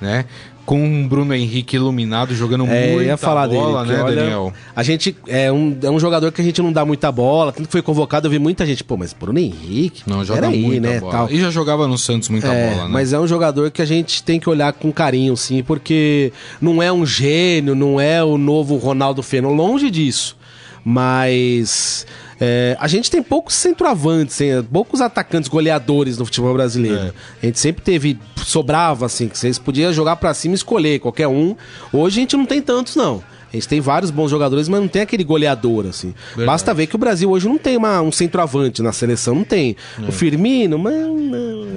[0.01, 0.25] né?
[0.65, 4.53] Com o Bruno Henrique iluminado, jogando É, muita ia falar bola, dele, né, olha, Daniel?
[4.75, 7.67] A gente é um, é um jogador que a gente não dá muita bola, tanto
[7.67, 10.89] que foi convocado, eu vi muita gente, pô, mas Bruno Henrique, Não, joga peraí, muita
[10.89, 11.13] né, bola.
[11.13, 11.31] tal.
[11.31, 12.91] E já jogava no Santos muita É, bola, né?
[12.93, 16.83] Mas é um jogador que a gente tem que olhar com carinho, sim, porque não
[16.83, 20.37] é um gênio, não é o novo Ronaldo Fenômeno, longe disso.
[20.85, 22.07] Mas
[22.41, 26.99] é, a gente tem poucos centroavantes, hein, poucos atacantes goleadores no futebol brasileiro.
[26.99, 27.13] É.
[27.43, 31.29] A gente sempre teve, sobrava assim, que vocês podiam jogar pra cima e escolher qualquer
[31.29, 31.57] um.
[31.93, 33.23] Hoje a gente não tem tantos, não.
[33.51, 36.15] A gente tem vários bons jogadores, mas não tem aquele goleador, assim.
[36.45, 39.77] Basta ver que o Brasil hoje não tem uma- um centroavante na seleção, não tem.
[40.07, 40.95] O Firmino, mas,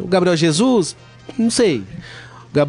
[0.02, 0.96] o Gabriel Jesus,
[1.38, 1.84] não sei.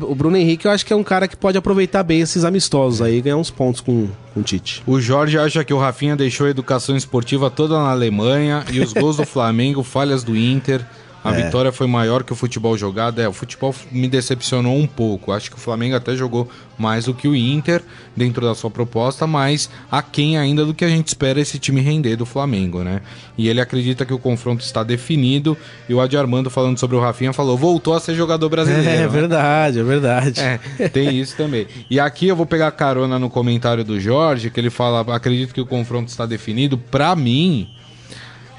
[0.02, 3.00] O Bruno Henrique eu acho que é um cara que pode aproveitar bem esses amistosos
[3.00, 4.82] aí e ganhar uns pontos com, com o Tite.
[4.86, 8.92] O Jorge acha que o Rafinha deixou a educação esportiva toda na Alemanha e os
[8.92, 10.84] gols do Flamengo, falhas do Inter.
[11.22, 11.44] A É.
[11.44, 13.20] vitória foi maior que o futebol jogado.
[13.20, 15.32] É, o futebol me decepcionou um pouco.
[15.32, 17.82] Acho que o Flamengo até jogou mais do que o Inter
[18.16, 22.16] dentro da sua proposta, mas aquém ainda do que a gente espera esse time render
[22.16, 23.02] do Flamengo, né?
[23.36, 25.56] E ele acredita que o confronto está definido.
[25.88, 28.84] E o Adi Armando, falando sobre o Rafinha, falou: voltou a ser jogador brasileiro.
[29.02, 29.06] né?
[29.08, 30.40] verdade, é verdade.
[30.40, 31.66] É, tem isso também.
[31.90, 35.60] E aqui eu vou pegar carona no comentário do Jorge, que ele fala: acredito que
[35.60, 36.78] o confronto está definido.
[36.78, 37.68] Pra mim,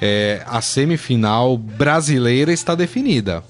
[0.01, 3.43] é, a semifinal brasileira está definida.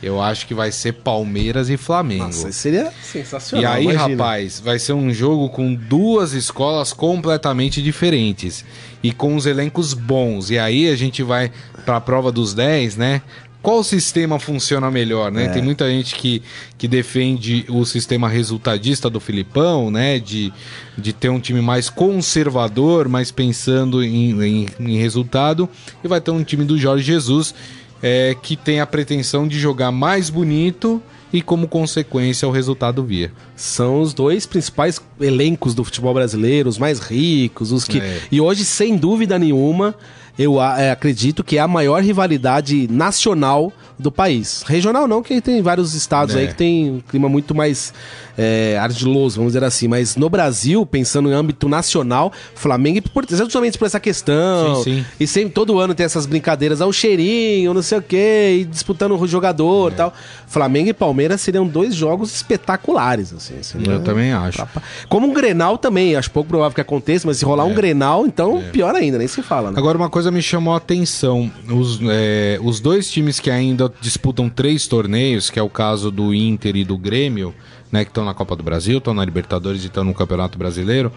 [0.00, 2.24] Eu acho que vai ser Palmeiras e Flamengo.
[2.24, 3.72] Nossa, seria e sensacional.
[3.72, 4.06] aí, imagina.
[4.08, 8.64] rapaz, vai ser um jogo com duas escolas completamente diferentes
[9.02, 10.50] e com os elencos bons.
[10.50, 11.50] E aí a gente vai
[11.84, 13.22] para a prova dos 10, né?
[13.68, 15.48] Qual sistema funciona melhor, né?
[15.48, 16.40] Tem muita gente que,
[16.78, 20.18] que defende o sistema resultadista do Filipão, né?
[20.18, 20.50] De,
[20.96, 25.68] de ter um time mais conservador, mais pensando em, em, em resultado.
[26.02, 27.54] E vai ter um time do Jorge Jesus
[28.02, 33.30] é, que tem a pretensão de jogar mais bonito e, como consequência, o resultado vir.
[33.54, 38.00] São os dois principais elencos do futebol brasileiro, os mais ricos, os que.
[38.00, 38.18] É.
[38.32, 39.94] E hoje, sem dúvida nenhuma,
[40.38, 44.62] eu a- é, acredito que é a maior rivalidade nacional do país.
[44.64, 46.40] Regional não, que tem vários estados É.
[46.40, 47.92] aí que tem um clima muito mais
[48.40, 49.88] é, ardiloso, vamos dizer assim.
[49.88, 54.76] Mas no Brasil, pensando em âmbito nacional, Flamengo, e justamente por essa questão.
[54.84, 55.04] Sim, sim.
[55.18, 58.64] E sempre, todo ano tem essas brincadeiras, ah, o cheirinho, não sei o quê, e
[58.64, 60.14] disputando o jogador e tal.
[60.46, 63.60] Flamengo e Palmeiras seriam dois jogos espetaculares, assim.
[63.60, 64.64] seria- Eu também acho.
[65.08, 68.62] Como um Grenal também, acho pouco provável que aconteça, mas se rolar um Grenal, então
[68.70, 69.78] pior ainda, nem se fala, né?
[69.78, 74.48] Agora, uma coisa me chamou a atenção: os, é, os dois times que ainda disputam
[74.48, 77.54] três torneios, que é o caso do Inter e do Grêmio,
[77.90, 81.12] né, que estão na Copa do Brasil, estão na Libertadores e estão no Campeonato Brasileiro,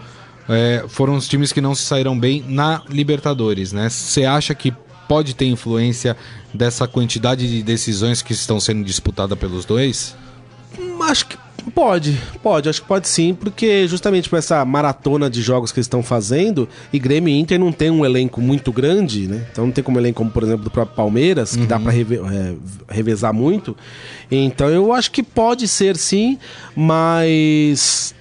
[0.48, 3.88] é, foram os times que não se saíram bem na Libertadores, né?
[3.88, 4.72] Você acha que
[5.08, 6.16] pode ter influência
[6.54, 10.16] dessa quantidade de decisões que estão sendo disputadas pelos dois?
[11.00, 11.36] Acho que
[11.70, 15.86] pode, pode, acho que pode sim, porque justamente por essa maratona de jogos que eles
[15.86, 19.46] estão fazendo, e Grêmio e Inter não tem um elenco muito grande, né?
[19.52, 22.16] Então não tem como elenco como, por exemplo, do próprio Palmeiras, que dá pra reve-
[22.18, 22.54] é,
[22.88, 23.76] revezar muito.
[24.30, 26.38] Então eu acho que pode ser sim,
[26.74, 28.14] mas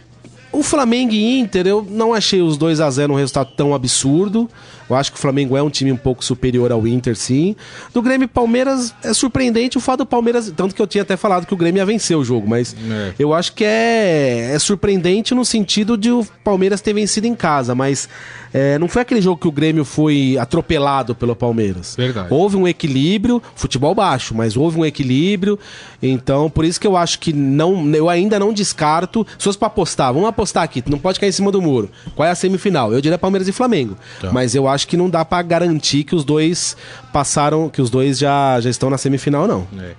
[0.51, 4.49] o Flamengo e Inter, eu não achei os 2 a 0 um resultado tão absurdo.
[4.91, 7.55] Eu acho que o Flamengo é um time um pouco superior ao Inter, sim.
[7.93, 10.51] Do Grêmio e Palmeiras é surpreendente o fato do Palmeiras.
[10.55, 13.13] Tanto que eu tinha até falado que o Grêmio ia vencer o jogo, mas É.
[13.17, 17.73] eu acho que é, é surpreendente no sentido de o Palmeiras ter vencido em casa,
[17.73, 18.09] mas
[18.53, 21.95] é, não foi aquele jogo que o Grêmio foi atropelado pelo Palmeiras.
[21.95, 22.27] Verdade.
[22.29, 25.57] Houve um equilíbrio, futebol baixo, mas houve um equilíbrio.
[26.01, 29.25] Então, por isso que eu acho que não, eu ainda não descarto.
[29.37, 31.89] Se fosse pra apostar, vamos apostar aqui, não pode cair em cima do muro.
[32.15, 32.91] Qual é a semifinal?
[32.91, 33.95] Eu diria Palmeiras e Flamengo.
[34.19, 34.31] Tá.
[34.31, 36.75] Mas eu acho que não dá pra garantir que os dois
[37.13, 39.67] passaram, que os dois já, já estão na semifinal, não.
[39.79, 39.91] É.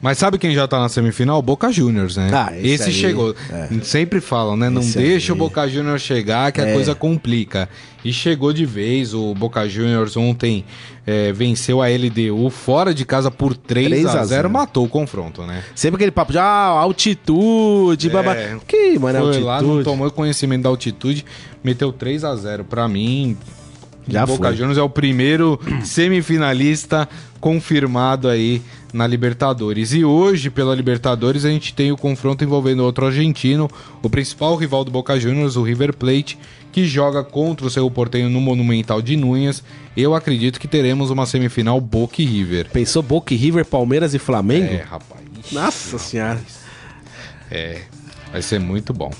[0.00, 1.38] Mas sabe quem já tá na semifinal?
[1.38, 2.28] O Boca Juniors, né?
[2.32, 3.36] Ah, esse esse aí, chegou.
[3.52, 3.68] é.
[3.84, 4.68] Sempre falam, né?
[4.68, 5.36] Não Esse deixa aí.
[5.36, 6.72] o Boca Juniors chegar que a É.
[6.74, 7.68] coisa complica.
[8.04, 9.14] E chegou de vez.
[9.14, 10.64] O Boca Juniors ontem
[11.06, 14.50] é, venceu a LDU fora de casa por 3, 3 a a 0 0.
[14.50, 15.62] matou o confronto, né?
[15.72, 16.42] Sempre aquele papo de ah,
[17.22, 18.34] altitude, babá.
[18.66, 19.84] Que, mano, é Foi lá, não altitude.
[19.84, 21.24] tomou conhecimento da altitude,
[21.62, 23.36] meteu 3 a 0 Pra mim,
[24.08, 24.56] Já o Boca foi.
[24.56, 27.08] Juniors é o primeiro semifinalista
[27.40, 28.62] confirmado aí
[28.92, 29.92] na Libertadores.
[29.92, 33.70] E hoje, pela Libertadores, a gente tem o confronto envolvendo outro argentino,
[34.02, 36.38] o principal rival do Boca Juniors, o River Plate,
[36.70, 39.62] que joga contra o seu Porteño no Monumental de Núñez.
[39.96, 42.70] Eu acredito que teremos uma semifinal Boca e River.
[42.70, 44.72] Pensou Boca e River, Palmeiras e Flamengo?
[44.72, 45.22] É, rapaz.
[45.50, 46.40] Nossa senhora.
[47.50, 47.82] É,
[48.32, 49.10] vai ser muito bom.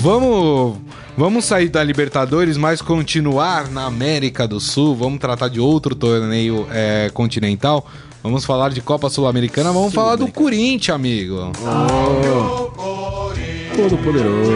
[0.00, 0.78] vamos,
[1.16, 4.96] vamos sair da Libertadores, mas continuar na América do Sul.
[4.96, 7.86] Vamos tratar de outro torneio é, continental.
[8.22, 9.72] Vamos falar de Copa Sul-Americana.
[9.72, 11.52] Vamos falar do Corinthians, amigo.
[13.76, 14.52] Todo poderoso.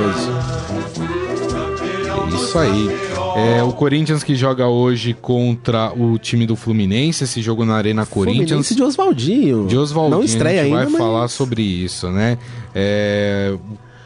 [2.35, 3.14] Isso aí.
[3.37, 7.25] É, o Corinthians que joga hoje contra o time do Fluminense.
[7.25, 8.49] Esse jogo na Arena Corinthians.
[8.49, 9.67] Fluminense de Oswaldinho.
[9.67, 10.19] de Oswaldinho.
[10.19, 11.01] Não estreia a gente ainda, vai mas...
[11.01, 12.39] falar sobre isso, né?
[12.75, 13.57] É,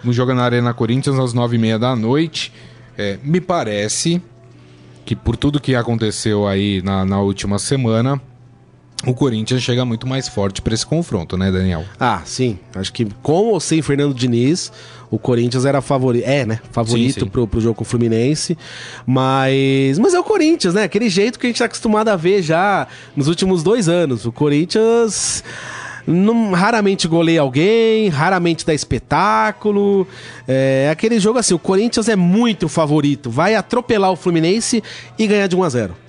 [0.04, 2.52] o jogo na Arena Corinthians às nove e meia da noite.
[2.96, 4.20] É, me parece
[5.04, 8.20] que por tudo que aconteceu aí na, na última semana,
[9.06, 11.84] o Corinthians chega muito mais forte para esse confronto, né, Daniel?
[12.00, 12.58] Ah, sim.
[12.74, 14.72] Acho que com ou sem Fernando Diniz,
[15.10, 16.24] o Corinthians era favorito.
[16.26, 16.60] É, né?
[16.72, 17.26] Favorito Sim, sim.
[17.26, 18.58] Pro, pro jogo com o Fluminense.
[19.06, 19.98] Mas.
[19.98, 20.82] Mas é o Corinthians, né?
[20.82, 24.26] Aquele jeito que a gente tá acostumado a ver já nos últimos dois anos.
[24.26, 25.44] O Corinthians.
[26.04, 30.08] Não, raramente goleia alguém, raramente dá espetáculo.
[30.46, 33.30] É aquele jogo assim, o Corinthians é muito favorito.
[33.30, 34.82] Vai atropelar o Fluminense
[35.18, 36.07] e ganhar de 1 a 0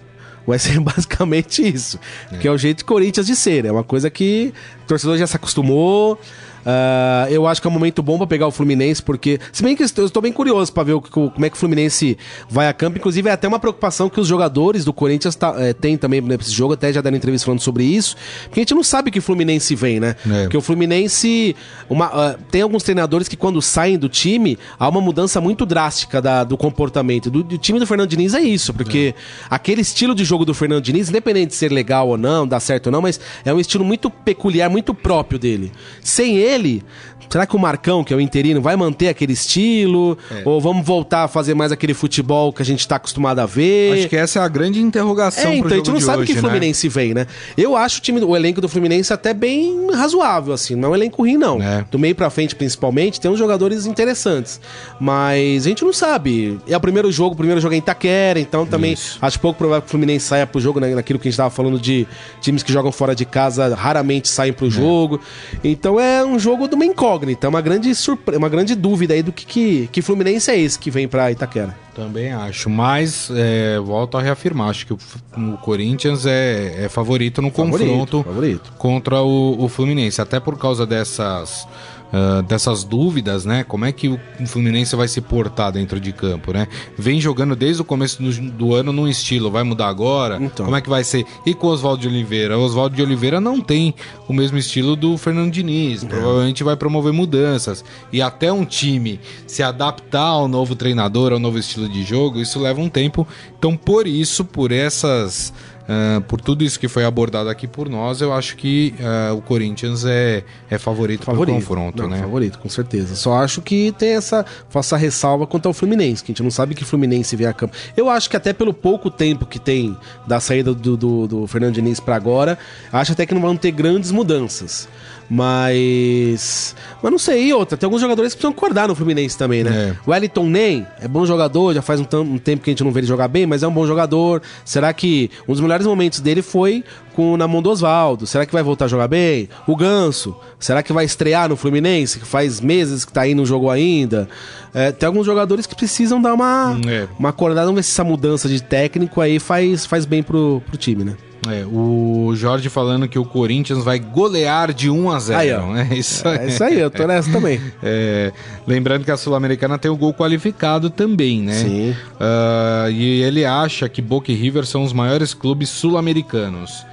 [0.49, 1.99] Vai ser basicamente isso.
[2.41, 3.65] Que é o jeito Corinthians de ser.
[3.65, 6.19] É uma coisa que o torcedor já se acostumou.
[6.65, 9.39] Ah, eu acho que é um momento bom pra pegar o Fluminense, porque.
[9.51, 12.17] Se bem que eu estou- bem curioso pra ver o como é que o Fluminense
[12.49, 12.97] vai a campo.
[12.97, 16.51] Inclusive, é até uma preocupação que os jogadores do Corinthians tá, eh, têm também nesse
[16.51, 18.15] jogo, até já deram entrevista falando sobre isso.
[18.43, 20.15] Porque a gente não sabe que Fluminense vem, né?
[20.29, 20.41] É.
[20.43, 21.55] Porque o Fluminense.
[21.89, 26.21] uma- ah, tem alguns treinadores que, quando saem do time, há uma mudança muito drástica
[26.21, 27.29] da- do comportamento.
[27.29, 29.15] Do, do time do Fernando Diniz é isso, porque
[29.49, 32.87] aquele estilo de jogo do Fernando Diniz, independente de ser legal ou não, dar certo
[32.87, 35.71] ou não, mas é um estilo muito peculiar, muito próprio dele.
[36.01, 36.83] Sem ele ele
[37.29, 40.17] Será que o Marcão, que é o interino, vai manter aquele estilo?
[40.31, 40.41] É.
[40.45, 43.99] Ou vamos voltar a fazer mais aquele futebol que a gente tá acostumado a ver?
[43.99, 46.35] Acho que essa é a grande interrogação É, então, a gente não sabe hoje, que
[46.35, 46.41] né?
[46.41, 47.27] Fluminense vem, né?
[47.57, 50.75] Eu acho o time, o elenco do Fluminense até bem razoável, assim.
[50.75, 51.61] Não é um elenco ruim, não.
[51.61, 51.85] É.
[51.89, 54.59] Do meio pra frente, principalmente, tem uns jogadores interessantes.
[54.99, 56.59] Mas a gente não sabe.
[56.67, 59.17] É o primeiro jogo, o primeiro jogo é em Itaquera, então também Isso.
[59.21, 60.93] acho pouco provável que o Fluminense saia pro jogo, né?
[60.95, 62.07] naquilo que a gente tava falando de
[62.41, 65.19] times que jogam fora de casa, raramente saem pro jogo.
[65.63, 68.38] Então é um jogo de uma incógnita, uma grande surpre...
[68.38, 71.75] uma grande dúvida aí do que, que, que Fluminense é esse que vem pra Itaquera.
[71.95, 74.97] Também acho, mas é, volto a reafirmar, acho que o,
[75.38, 78.73] o Corinthians é, é favorito no Favorito, confronto favorito.
[78.77, 81.67] contra o, o Fluminense, até por causa dessas,
[82.11, 83.63] ah, dessas dúvidas, né?
[83.63, 86.67] Como é que o Fluminense vai se portar dentro de campo, né?
[86.97, 90.39] Vem jogando desde o começo do, do ano num estilo, vai mudar agora?
[90.41, 90.65] Então.
[90.65, 91.25] Como é que vai ser?
[91.45, 92.57] E com o Oswaldo de Oliveira?
[92.57, 93.93] O Oswaldo de Oliveira não tem
[94.27, 97.85] o mesmo estilo do Fernando Diniz, provavelmente vai promover mudanças.
[98.11, 102.59] E até um time se adaptar ao novo treinador, ao novo estilo de jogo, isso
[102.59, 103.27] leva um tempo.
[103.57, 105.53] Então, por isso, por essas.
[105.91, 109.41] Ah, por tudo isso que foi abordado aqui por nós, eu acho que ah, o
[109.41, 112.19] Corinthians é, é favorito, para o confronto, Não, né?
[112.19, 113.15] Favorito, com certeza.
[113.15, 116.75] Só acho que tem essa, faça ressalva quanto ao Fluminense, que a gente não sabe
[116.75, 117.75] que Fluminense vem a campo.
[117.97, 119.97] Eu acho que até pelo pouco tempo que tem
[120.28, 122.56] da saída do, do, do Fernando Diniz pra agora,
[122.93, 124.88] acho até que não vão ter grandes mudanças.
[125.29, 126.75] Mas.
[127.01, 129.95] Mas não sei, e outra, tem alguns jogadores que precisam acordar no Fluminense também, né?
[129.95, 129.95] É.
[130.05, 132.91] O Wellington Nem é bom jogador, já faz um, um tempo que a gente não
[132.91, 134.41] vê ele jogar bem, mas é um bom jogador.
[134.65, 138.25] Será que um dos melhores momentos dele foi com na mão do Oswaldo?
[138.25, 139.47] Será que vai voltar a jogar bem?
[139.67, 143.45] O Ganso, será que vai estrear no Fluminense, que faz meses que tá aí no
[143.45, 144.27] jogo ainda?
[144.73, 147.07] É, tem alguns jogadores que precisam dar uma, Hum, é.
[147.17, 150.77] uma acordada, vamos ver se essa mudança de técnico aí faz, faz bem pro, pro
[150.77, 151.15] time, né?
[151.47, 155.39] É, o Jorge falando que o Corinthians vai golear de 1 a 0.
[155.39, 155.75] Aí, ó.
[155.75, 156.38] É isso aí.
[156.38, 157.62] É isso aí, eu tô nessa também.
[157.82, 158.34] É,
[158.67, 161.54] lembrando que a Sul-Americana tem o gol qualificado também, né?
[161.54, 161.95] Sim.
[162.19, 166.86] Ah, e ele acha que Boca e River são os maiores clubes sul-americanos.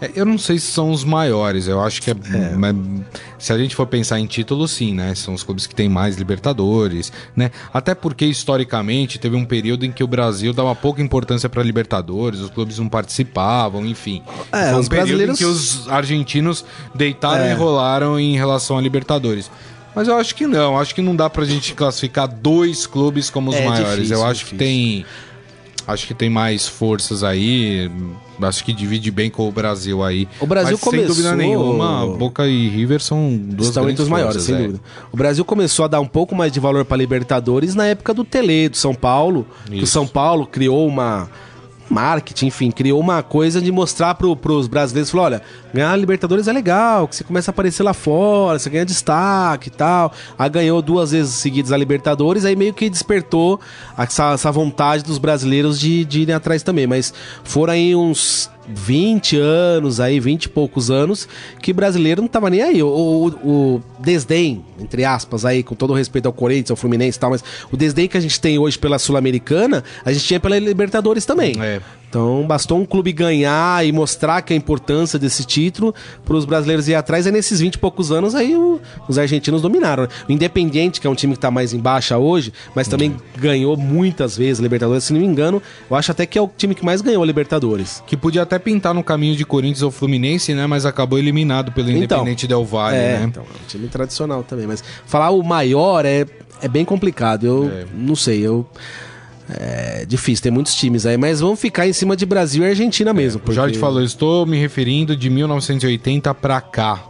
[0.00, 2.14] É, eu não sei se são os maiores, eu acho que é,
[2.56, 2.74] mas
[3.38, 5.14] se a gente for pensar em título, sim, né?
[5.14, 7.50] São os clubes que têm mais Libertadores, né?
[7.72, 12.40] Até porque historicamente teve um período em que o Brasil dava pouca importância para Libertadores,
[12.40, 14.22] os clubes não participavam, enfim.
[14.52, 17.50] É, Foi um os período brasileiros- em que os argentinos deitaram É.
[17.52, 19.50] e rolaram em relação a Libertadores.
[19.94, 23.50] Mas eu acho que não, acho que não dá pra gente classificar dois clubes como
[23.50, 23.94] os É maiores.
[23.96, 24.58] difícil, eu acho que difícil.
[24.58, 25.04] tem
[25.90, 27.90] acho que tem mais forças aí,
[28.42, 30.26] acho que divide bem com o Brasil aí.
[30.40, 34.08] O Brasil Mas, sem dúvida começou- nenhuma, Boca e River são duas Estão entre os
[34.08, 34.58] maiores, forças, sem é.
[34.66, 34.80] dúvida.
[35.12, 38.24] O Brasil começou a dar um pouco mais de valor para Libertadores na época do
[38.24, 39.46] Tele, do São Paulo.
[39.70, 39.86] O.
[39.86, 41.28] São Paulo criou uma
[41.88, 45.42] marketing, enfim, criou uma coisa de mostrar pro, pros brasileiros, falou, olha,
[45.72, 49.68] ganhar a Libertadores é legal, que você começa a aparecer lá fora, você ganha destaque
[49.68, 50.12] e tal.
[50.38, 53.60] Aí ganhou duas vezes seguidas a Libertadores, aí meio que despertou
[53.96, 57.12] essa, essa vontade dos brasileiros de, de irem atrás também, mas
[57.44, 61.28] foram aí uns 20 anos aí, 20 e poucos anos,
[61.60, 62.82] que brasileiro não tava nem aí.
[62.82, 67.18] O, o, o, desdém, entre aspas, aí, com todo o respeito ao Corinthians, ao Fluminense
[67.18, 70.40] e tal, mas o desdém que a gente tem hoje pela Sul-Americana, a gente tinha
[70.40, 71.54] pela Libertadores também.
[71.60, 71.80] É.
[72.10, 75.94] Então bastou um clube ganhar e mostrar que a importância desse título
[76.24, 77.24] para os brasileiros ir atrás.
[77.24, 80.08] Aí nesses 20 e poucos anos aí o- os argentinos dominaram.
[80.28, 83.76] O Independiente, que é um time que está mais em baixa hoje, mas também ganhou
[83.76, 86.74] muitas vezes a Libertadores, se não me engano, eu acho até que é o time
[86.74, 88.02] que mais ganhou a Libertadores.
[88.08, 90.66] Que podia até pintar no caminho de Corinthians ou Fluminense, né?
[90.66, 92.18] Mas acabou eliminado pelo Então.
[92.18, 93.24] Independente Del Valle, é, né?
[93.28, 96.26] então, é um time tradicional também, mas falar o maior é,
[96.60, 97.46] é bem complicado.
[97.46, 97.84] Eu É.
[97.96, 98.66] não sei, eu
[99.58, 103.12] é difícil, tem muitos times aí, mas vamos ficar em cima de Brasil e Argentina
[103.12, 103.40] mesmo.
[103.46, 107.04] O Jorge falou, estou me referindo de 1980 pra cá.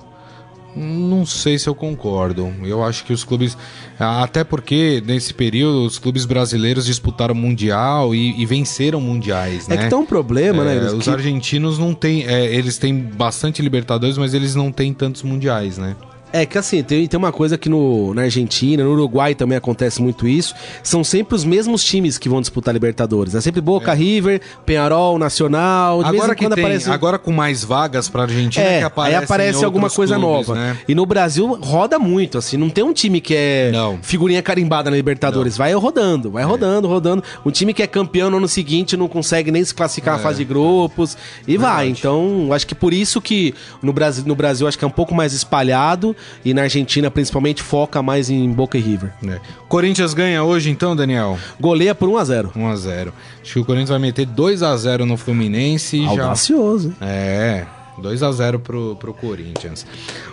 [0.77, 2.55] Não sei se eu concordo.
[2.63, 3.59] Eu acho que os clubes.
[3.99, 9.75] Até porque, nesse período, os clubes brasileiros disputaram Mundial e, e venceram mundiais, né?
[9.75, 10.75] É que tem um problema, né?
[10.75, 12.25] É, Eles- os que- argentinos não têm.
[12.25, 15.97] é, eles têm bastante Libertadores, mas eles não têm tantos mundiais, né?
[16.33, 20.01] É que assim, tem, tem uma coisa que no, na Argentina, no Uruguai também acontece
[20.01, 20.55] muito isso.
[20.83, 23.35] São sempre os mesmos times que vão disputar Libertadores.
[23.35, 26.01] É sempre Boca, River, Penharol, Nacional.
[26.05, 26.91] Agora que tem, aparece.
[26.91, 30.55] agora com mais vagas pra Argentina, É, que aí aparecem aparece alguma coisa clubes, nova.
[30.61, 30.77] né?
[30.87, 33.99] E no Brasil roda muito, assim, não tem um time que é Não.
[34.03, 35.57] figurinha carimbada na Libertadores.
[35.57, 37.25] Vai rodando, vai rodando, rodando.
[37.45, 40.39] Um time que é campeão no ano seguinte não consegue nem se classificar na fase
[40.39, 41.17] de grupos.
[41.47, 41.89] E vai.
[41.89, 45.15] Então, acho que por isso que no Brasil, no Brasil acho que é um pouco
[45.15, 46.15] mais espalhado.
[46.45, 49.13] E na Argentina, principalmente, foca mais em Boca e River.
[49.27, 49.41] É.
[49.69, 51.39] Corinthians ganha hoje, então, Daniel?
[51.59, 53.13] Goleia por 1 a 0 1x0.
[53.43, 56.11] Acho que o Corinthians vai meter 2x0 no Fluminense já.
[56.11, 56.97] Audacioso, hein?
[57.01, 57.67] É,
[58.01, 59.87] 2x0 pro, pro Corinthians.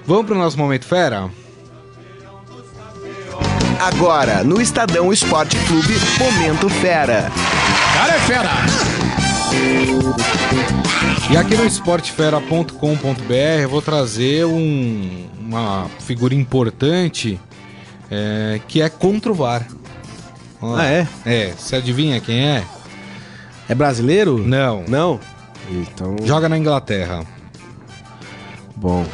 [0.05, 1.29] Vamos pro nosso momento fera?
[3.79, 7.31] Agora, no Estadão Esporte Clube, Momento Fera.
[7.93, 9.26] Cara é fera!
[11.31, 17.39] E aqui no esportefera.com.br eu vou trazer um- uma figura importante
[18.09, 19.67] é, que é contra o VAR.
[20.61, 21.07] Ó, Ah, é?
[21.25, 22.63] É, você adivinha quem é?
[23.67, 24.37] É brasileiro?
[24.37, 24.83] Não.
[24.87, 25.19] Não?
[25.69, 27.25] Então, Joga na Inglaterra.
[28.75, 29.05] bom.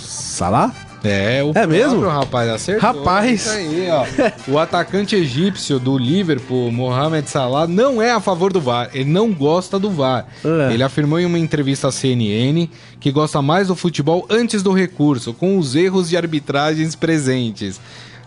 [0.00, 0.72] Salah?
[1.04, 2.00] É, o É mesmo?
[2.00, 2.82] próprio rapaz acertou.
[2.94, 3.46] Rapaz.
[3.50, 3.86] Aí,
[4.48, 8.88] o atacante egípcio do Liverpool, Mohamed Salah, não é a favor do VAR.
[8.94, 10.26] Ele não gosta do VAR.
[10.42, 10.72] É.
[10.72, 15.34] Ele afirmou em uma entrevista à CNN que gosta mais do futebol antes do recurso,
[15.34, 17.78] com os erros de arbitragens presentes.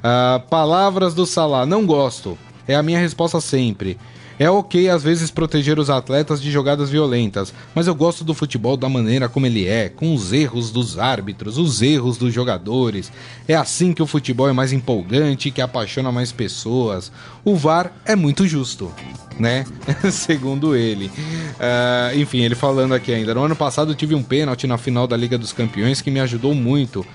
[0.04, 2.38] Ah, palavras do Salah, não gosto.
[2.68, 3.98] É a minha resposta sempre.
[4.40, 8.78] É ok às vezes proteger os atletas de jogadas violentas, mas eu gosto do futebol
[8.78, 13.12] da maneira como ele é, com os erros dos árbitros, os erros dos jogadores.
[13.48, 17.12] É assim que o futebol é mais empolgante que apaixona mais pessoas.
[17.44, 18.92] O VAR é muito justo,
[19.40, 19.66] né?
[20.12, 21.12] Segundo ele.
[21.60, 23.34] Ah, enfim, ele falando aqui ainda.
[23.34, 26.54] No ano passado tive um pênalti na final da Liga dos Campeões que me ajudou
[26.54, 27.06] muito.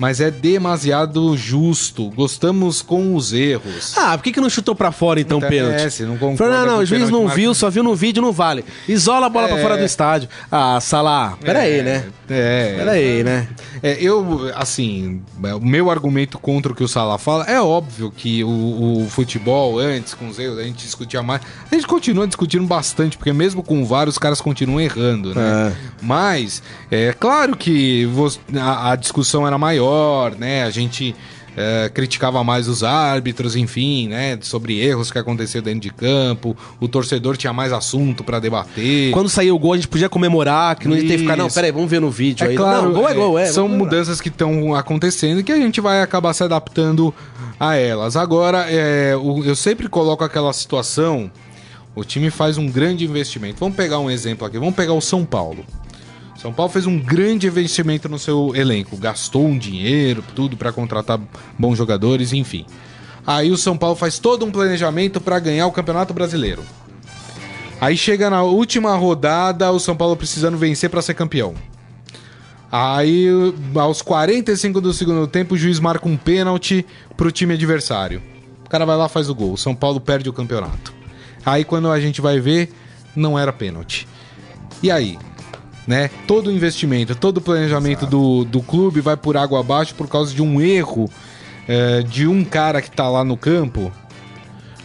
[0.00, 2.08] Mas é demasiado justo.
[2.16, 3.92] Gostamos com os erros.
[3.98, 6.02] Ah, por que, que não chutou pra fora então pênalti?
[6.04, 8.64] Não concorda não, não, o juiz não viu, só viu no vídeo, não vale.
[8.88, 9.62] Isola a bola pra É.
[9.62, 10.26] fora do estádio.
[10.50, 12.06] Ah, Salah, peraí, né?
[12.30, 12.76] É.
[12.78, 13.48] Peraí, né?
[13.82, 18.10] É, eu, assim, é, o meu argumento contra o que o Salah fala é óbvio
[18.10, 21.42] que o, o futebol, antes, com os erros, a gente discutia mais.
[21.70, 25.76] A gente continua discutindo bastante, porque mesmo com vários, os caras continuam errando, né?
[26.00, 28.08] Mas, é claro que
[28.58, 29.89] a, a discussão era maior,
[30.38, 30.64] né?
[30.64, 31.14] A gente.
[31.56, 34.38] é, criticava mais os árbitros, enfim, né?
[34.40, 36.56] Sobre erros que aconteciam dentro de campo.
[36.80, 39.10] O torcedor tinha mais assunto pra debater.
[39.12, 41.48] Quando sair o gol, a gente podia comemorar, que não ia ter que ficar, não,
[41.48, 42.54] peraí, vamos ver no vídeo aí.
[42.54, 43.46] É claro, não, gol é é, gol, é.
[43.46, 47.12] são mudanças que estão acontecendo e que a gente vai acabar se adaptando
[47.58, 48.16] a elas.
[48.16, 51.30] Agora, é, eu sempre coloco aquela situação,
[51.94, 53.56] o time faz um grande investimento.
[53.58, 55.64] Vamos pegar um exemplo aqui, vamos pegar o São Paulo.
[56.40, 61.20] São Paulo fez um grande investimento no seu elenco, gastou um dinheiro, tudo para contratar
[61.58, 62.64] bons jogadores, enfim.
[63.26, 66.64] Aí o São Paulo faz todo um planejamento para ganhar o Campeonato Brasileiro.
[67.78, 71.52] Aí chega na última rodada, o São Paulo precisando vencer para ser campeão.
[72.72, 73.26] Aí,
[73.74, 76.86] aos 45 do segundo tempo, o juiz marca um pênalti
[77.18, 78.22] pro time adversário.
[78.64, 79.52] O cara vai lá faz o gol.
[79.52, 80.94] O São Paulo perde o campeonato.
[81.44, 82.72] Aí, quando a gente vai ver,
[83.14, 84.08] não era pênalti.
[84.82, 85.18] E aí?
[85.90, 86.08] Né?
[86.24, 90.32] Todo o investimento, todo o planejamento do, do clube vai por água abaixo por causa
[90.32, 91.10] de um erro
[91.66, 93.90] é, de um cara que tá lá no campo.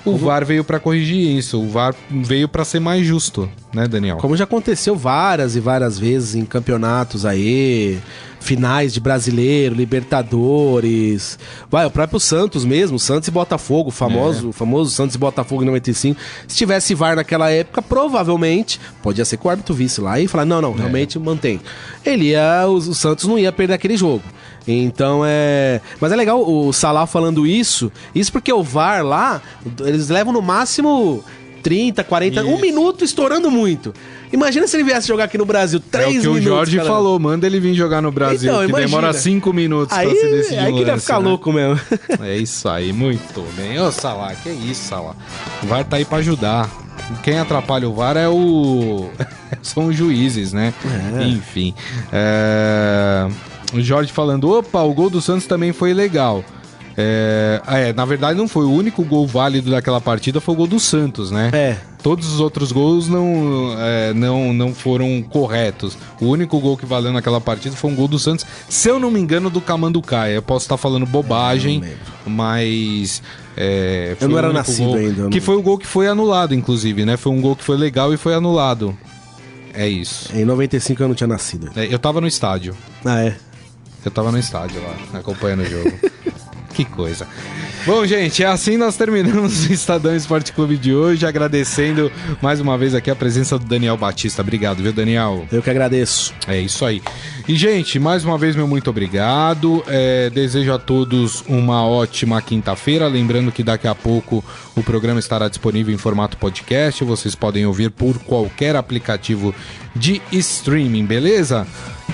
[0.05, 1.59] O VAR veio para corrigir isso.
[1.61, 4.17] O VAR veio para ser mais justo, né, Daniel?
[4.17, 7.99] Como já aconteceu várias e várias vezes em campeonatos aí,
[8.39, 11.37] finais de brasileiro, Libertadores.
[11.69, 14.51] Vai, o próprio Santos mesmo, Santos e Botafogo, o famoso, É.
[14.53, 16.19] famoso Santos e Botafogo em 95.
[16.47, 20.45] Se tivesse VAR naquela época, provavelmente podia ser que o árbitro visse lá e falar:
[20.45, 21.59] não, não, realmente mantém.
[22.05, 24.23] Ele ia, o Santos não ia perder aquele jogo.
[24.67, 25.79] Então é.
[25.99, 27.91] Mas é legal o Salah falando isso.
[28.13, 29.41] Isso porque o VAR lá,
[29.81, 31.23] eles levam no máximo
[31.61, 32.61] 30, 40, um Isso.
[32.61, 33.93] minuto estourando muito.
[34.31, 36.45] Imagina se ele viesse jogar aqui no Brasil É três o que minutos.
[36.45, 36.89] o Jorge cara.
[36.89, 38.87] falou, manda ele vir jogar no Brasil, Então, que imagina.
[38.87, 41.27] demora cinco minutos Aí, pra se decidir aí um que ele ia ficar né?
[41.29, 41.79] louco mesmo.
[42.21, 43.79] É isso aí, muito bem.
[43.79, 45.15] Ô, Salah, que isso, Salah.
[45.63, 46.69] O VAR tá aí pra ajudar.
[47.23, 49.09] Quem atrapalha o VAR é o.
[49.61, 50.73] São os juízes, né?
[51.27, 51.73] Enfim.
[52.11, 53.27] É...
[53.73, 56.43] O Jorge falando: opa, o gol do Santos também foi legal.
[56.97, 57.61] É...
[57.67, 60.67] ah, é, na verdade, não foi o único gol válido daquela partida, foi o gol
[60.67, 61.49] do Santos, né?
[61.51, 61.77] É.
[62.01, 65.97] Todos os outros gols não, é, não, não foram corretos.
[66.21, 69.11] O único gol que valeu naquela partida foi um gol do Santos, se eu não
[69.11, 70.35] me engano, do Camanducaia.
[70.35, 71.83] Eu posso estar falando bobagem,
[72.25, 73.21] mas.
[73.57, 75.87] é, foi não o era nascido gol- ainda, eu Que não- foi o gol que
[75.87, 77.17] foi anulado, inclusive, né?
[77.17, 78.97] Foi um gol que foi legal e foi anulado.
[79.73, 80.29] É isso.
[80.33, 81.69] Em 95 eu não tinha nascido.
[81.75, 82.73] É, eu tava no estádio.
[83.03, 83.35] Ah, é.
[84.05, 85.91] Eu tava no estádio lá, acompanhando o jogo.
[86.75, 87.27] que coisa.
[87.85, 92.77] Bom, gente, é assim nós terminamos o Estadão Esporte Clube de hoje, agradecendo mais uma
[92.77, 94.41] vez aqui a presença do Daniel Batista.
[94.41, 95.47] Obrigado, viu, Daniel?
[95.51, 96.33] Eu que agradeço.
[96.47, 97.01] É isso aí.
[97.47, 99.83] E, gente, mais uma vez, meu muito obrigado.
[99.87, 103.07] É, desejo a todos uma ótima quinta-feira.
[103.07, 104.43] Lembrando que daqui a pouco
[104.75, 107.03] o programa estará disponível em formato podcast.
[107.03, 109.53] Vocês podem ouvir por qualquer aplicativo
[109.95, 111.65] de streaming, beleza?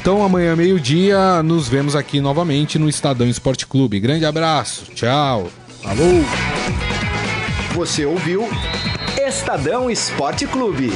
[0.01, 3.99] Então, amanhã, meio-dia, nos vemos aqui novamente no Estadão Esporte Clube.
[3.99, 4.85] Grande abraço.
[4.95, 5.47] Tchau.
[5.83, 6.25] Falou!
[7.75, 8.49] Você ouviu
[9.15, 10.91] Estadão Esporte Clube.